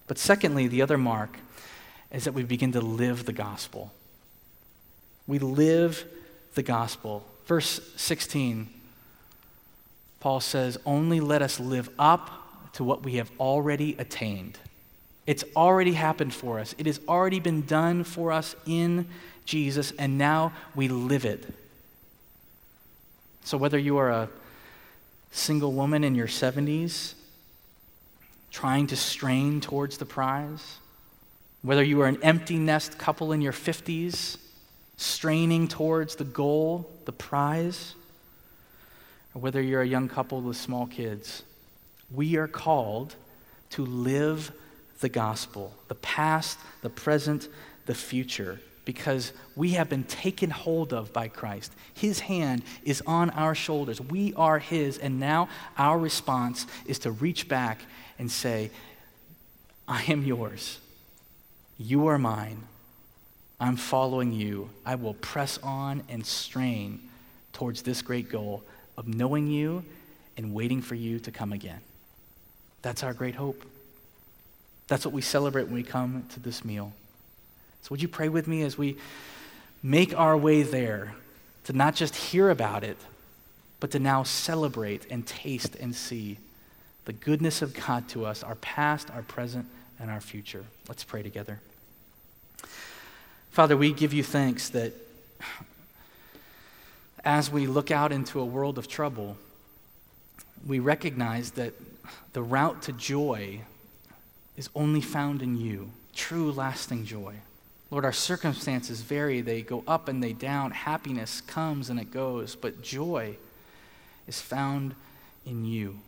But 0.07 0.17
secondly, 0.17 0.67
the 0.67 0.81
other 0.81 0.97
mark 0.97 1.37
is 2.11 2.23
that 2.23 2.33
we 2.33 2.43
begin 2.43 2.71
to 2.71 2.81
live 2.81 3.25
the 3.25 3.33
gospel. 3.33 3.91
We 5.27 5.39
live 5.39 6.05
the 6.55 6.63
gospel. 6.63 7.25
Verse 7.45 7.81
16, 7.97 8.69
Paul 10.19 10.39
says, 10.39 10.77
Only 10.85 11.19
let 11.19 11.41
us 11.41 11.59
live 11.59 11.89
up 11.99 12.73
to 12.73 12.83
what 12.83 13.03
we 13.03 13.15
have 13.15 13.29
already 13.39 13.95
attained. 13.99 14.57
It's 15.25 15.43
already 15.55 15.93
happened 15.93 16.33
for 16.33 16.59
us, 16.59 16.73
it 16.77 16.85
has 16.85 17.01
already 17.07 17.41
been 17.41 17.65
done 17.65 18.05
for 18.05 18.31
us 18.31 18.55
in 18.65 19.07
Jesus, 19.45 19.91
and 19.99 20.17
now 20.17 20.53
we 20.75 20.87
live 20.87 21.25
it. 21.25 21.45
So, 23.43 23.57
whether 23.57 23.77
you 23.77 23.97
are 23.97 24.09
a 24.09 24.29
single 25.31 25.73
woman 25.73 26.03
in 26.03 26.15
your 26.15 26.27
70s 26.27 27.13
trying 28.51 28.87
to 28.87 28.95
strain 28.95 29.61
towards 29.61 29.97
the 29.97 30.05
prize, 30.05 30.77
whether 31.61 31.83
you 31.83 32.01
are 32.01 32.07
an 32.07 32.17
empty 32.23 32.57
nest 32.57 32.97
couple 32.97 33.31
in 33.31 33.41
your 33.41 33.53
50s 33.53 34.37
straining 34.97 35.67
towards 35.67 36.15
the 36.15 36.23
goal, 36.23 36.89
the 37.05 37.11
prize, 37.11 37.93
or 39.35 39.41
whether 39.41 39.61
you're 39.61 39.81
a 39.81 39.87
young 39.87 40.09
couple 40.09 40.41
with 40.41 40.57
small 40.57 40.87
kids, 40.87 41.43
we 42.11 42.35
are 42.35 42.47
called 42.47 43.15
to 43.69 43.85
live 43.85 44.51
the 45.01 45.09
gospel, 45.09 45.73
the 45.87 45.95
past, 45.95 46.57
the 46.81 46.89
present, 46.89 47.47
the 47.85 47.93
future, 47.93 48.59
because 48.87 49.33
we 49.57 49.71
have 49.71 49.89
been 49.89 50.05
taken 50.05 50.49
hold 50.49 50.93
of 50.93 51.11
by 51.11 51.27
Christ. 51.27 51.73
His 51.93 52.21
hand 52.21 52.63
is 52.85 53.03
on 53.05 53.29
our 53.31 53.53
shoulders. 53.53 53.99
We 53.99 54.33
are 54.35 54.59
His, 54.59 54.97
and 54.97 55.19
now 55.19 55.49
our 55.77 55.99
response 55.99 56.65
is 56.85 56.97
to 56.99 57.11
reach 57.11 57.49
back 57.49 57.81
and 58.17 58.31
say, 58.31 58.71
I 59.89 60.03
am 60.03 60.23
yours. 60.23 60.79
You 61.77 62.07
are 62.07 62.17
mine. 62.17 62.63
I'm 63.59 63.75
following 63.75 64.31
you. 64.31 64.69
I 64.85 64.95
will 64.95 65.15
press 65.15 65.59
on 65.61 66.03
and 66.07 66.25
strain 66.25 67.09
towards 67.51 67.81
this 67.81 68.01
great 68.01 68.29
goal 68.29 68.63
of 68.95 69.05
knowing 69.05 69.47
you 69.47 69.83
and 70.37 70.53
waiting 70.53 70.81
for 70.81 70.95
you 70.95 71.19
to 71.19 71.31
come 71.31 71.51
again. 71.51 71.81
That's 72.83 73.03
our 73.03 73.13
great 73.13 73.35
hope. 73.35 73.65
That's 74.87 75.03
what 75.03 75.13
we 75.13 75.21
celebrate 75.21 75.63
when 75.63 75.73
we 75.73 75.83
come 75.83 76.23
to 76.29 76.39
this 76.39 76.63
meal. 76.63 76.93
So, 77.87 77.93
would 77.93 78.01
you 78.01 78.09
pray 78.09 78.27
with 78.27 78.49
me 78.49 78.63
as 78.63 78.77
we 78.77 78.97
make 79.81 80.13
our 80.13 80.35
way 80.35 80.61
there 80.61 81.15
to 81.63 81.71
not 81.71 81.95
just 81.95 82.17
hear 82.17 82.49
about 82.49 82.83
it, 82.83 82.97
but 83.79 83.91
to 83.91 83.99
now 83.99 84.23
celebrate 84.23 85.09
and 85.09 85.25
taste 85.25 85.73
and 85.77 85.95
see 85.95 86.37
the 87.05 87.13
goodness 87.13 87.61
of 87.61 87.73
God 87.73 88.09
to 88.09 88.25
us, 88.25 88.43
our 88.43 88.55
past, 88.55 89.09
our 89.11 89.21
present, 89.21 89.67
and 90.01 90.11
our 90.11 90.19
future? 90.19 90.65
Let's 90.89 91.05
pray 91.05 91.23
together. 91.23 91.61
Father, 93.51 93.77
we 93.77 93.93
give 93.93 94.11
you 94.11 94.21
thanks 94.21 94.67
that 94.71 94.91
as 97.23 97.49
we 97.49 97.67
look 97.67 97.89
out 97.89 98.11
into 98.11 98.41
a 98.41 98.45
world 98.45 98.77
of 98.77 98.89
trouble, 98.89 99.37
we 100.67 100.79
recognize 100.79 101.51
that 101.51 101.73
the 102.33 102.43
route 102.43 102.81
to 102.81 102.91
joy 102.91 103.61
is 104.57 104.69
only 104.75 104.99
found 104.99 105.41
in 105.41 105.55
you, 105.55 105.89
true, 106.13 106.51
lasting 106.51 107.05
joy. 107.05 107.35
Lord, 107.89 108.03
our 108.03 108.13
circumstances 108.13 109.01
vary. 109.01 109.41
They 109.41 109.61
go 109.61 109.83
up 109.87 110.07
and 110.09 110.21
they 110.21 110.33
down. 110.33 110.71
Happiness 110.71 111.41
comes 111.41 111.89
and 111.89 111.99
it 111.99 112.11
goes, 112.11 112.55
but 112.55 112.81
joy 112.81 113.37
is 114.27 114.41
found 114.41 114.93
in 115.45 115.63
you. 115.63 115.99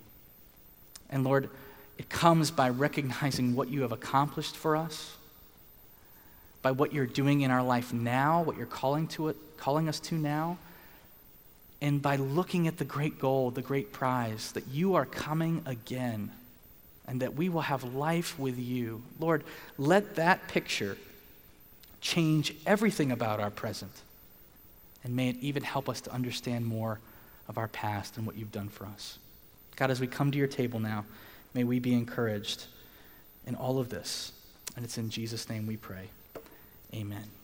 And 1.10 1.24
Lord, 1.24 1.50
it 1.98 2.10
comes 2.10 2.52
by 2.52 2.70
recognizing 2.70 3.56
what 3.56 3.70
you 3.70 3.82
have 3.82 3.92
accomplished 3.92 4.56
for 4.56 4.76
us, 4.76 5.16
by 6.62 6.72
what 6.72 6.94
you're 6.94 7.06
doing 7.06 7.42
in 7.42 7.52
our 7.52 7.64
life 7.64 7.94
now, 7.94 8.42
what 8.44 8.58
you're 8.58 8.66
calling, 8.66 9.08
to 9.08 9.30
it, 9.30 9.38
calling 9.58 9.88
us 9.88 10.00
to 10.02 10.16
now, 10.16 10.58
and 11.82 12.02
by 12.02 12.18
looking 12.18 12.68
at 12.68 12.78
the 12.78 12.86
great 12.86 13.20
goal, 13.20 13.52
the 13.52 13.62
great 13.62 13.94
prize, 13.94 14.52
that 14.52 14.68
you 14.68 14.96
are 14.96 15.06
coming 15.06 15.62
again 15.66 16.32
and 17.08 17.22
that 17.22 17.36
we 17.36 17.50
will 17.50 17.62
have 17.62 17.96
life 17.96 18.38
with 18.38 18.60
you. 18.60 19.02
Lord, 19.20 19.44
let 19.78 20.16
that 20.16 20.48
picture 20.48 20.98
change 22.02 22.54
everything 22.66 23.12
about 23.12 23.40
our 23.40 23.50
present. 23.50 23.92
And 25.04 25.16
may 25.16 25.30
it 25.30 25.38
even 25.42 25.64
help 25.64 25.88
us 25.90 26.02
to 26.02 26.12
understand 26.12 26.66
more 26.66 27.00
of 27.48 27.58
our 27.58 27.68
past 27.68 28.18
and 28.18 28.26
what 28.26 28.36
you've 28.36 28.52
done 28.52 28.70
for 28.70 28.86
us. 28.86 29.18
God, 29.76 29.92
as 29.92 30.00
we 30.00 30.08
come 30.08 30.32
to 30.32 30.38
your 30.38 30.48
table 30.48 30.80
now, 30.80 31.06
may 31.54 31.64
we 31.64 31.80
be 31.80 31.94
encouraged 31.94 32.66
in 33.48 33.56
all 33.56 33.80
of 33.80 33.90
this. 33.90 34.34
And 34.76 34.86
it's 34.86 34.98
in 34.98 35.10
Jesus' 35.10 35.50
name 35.50 35.66
we 35.66 35.78
pray. 35.78 36.10
Amen. 36.94 37.39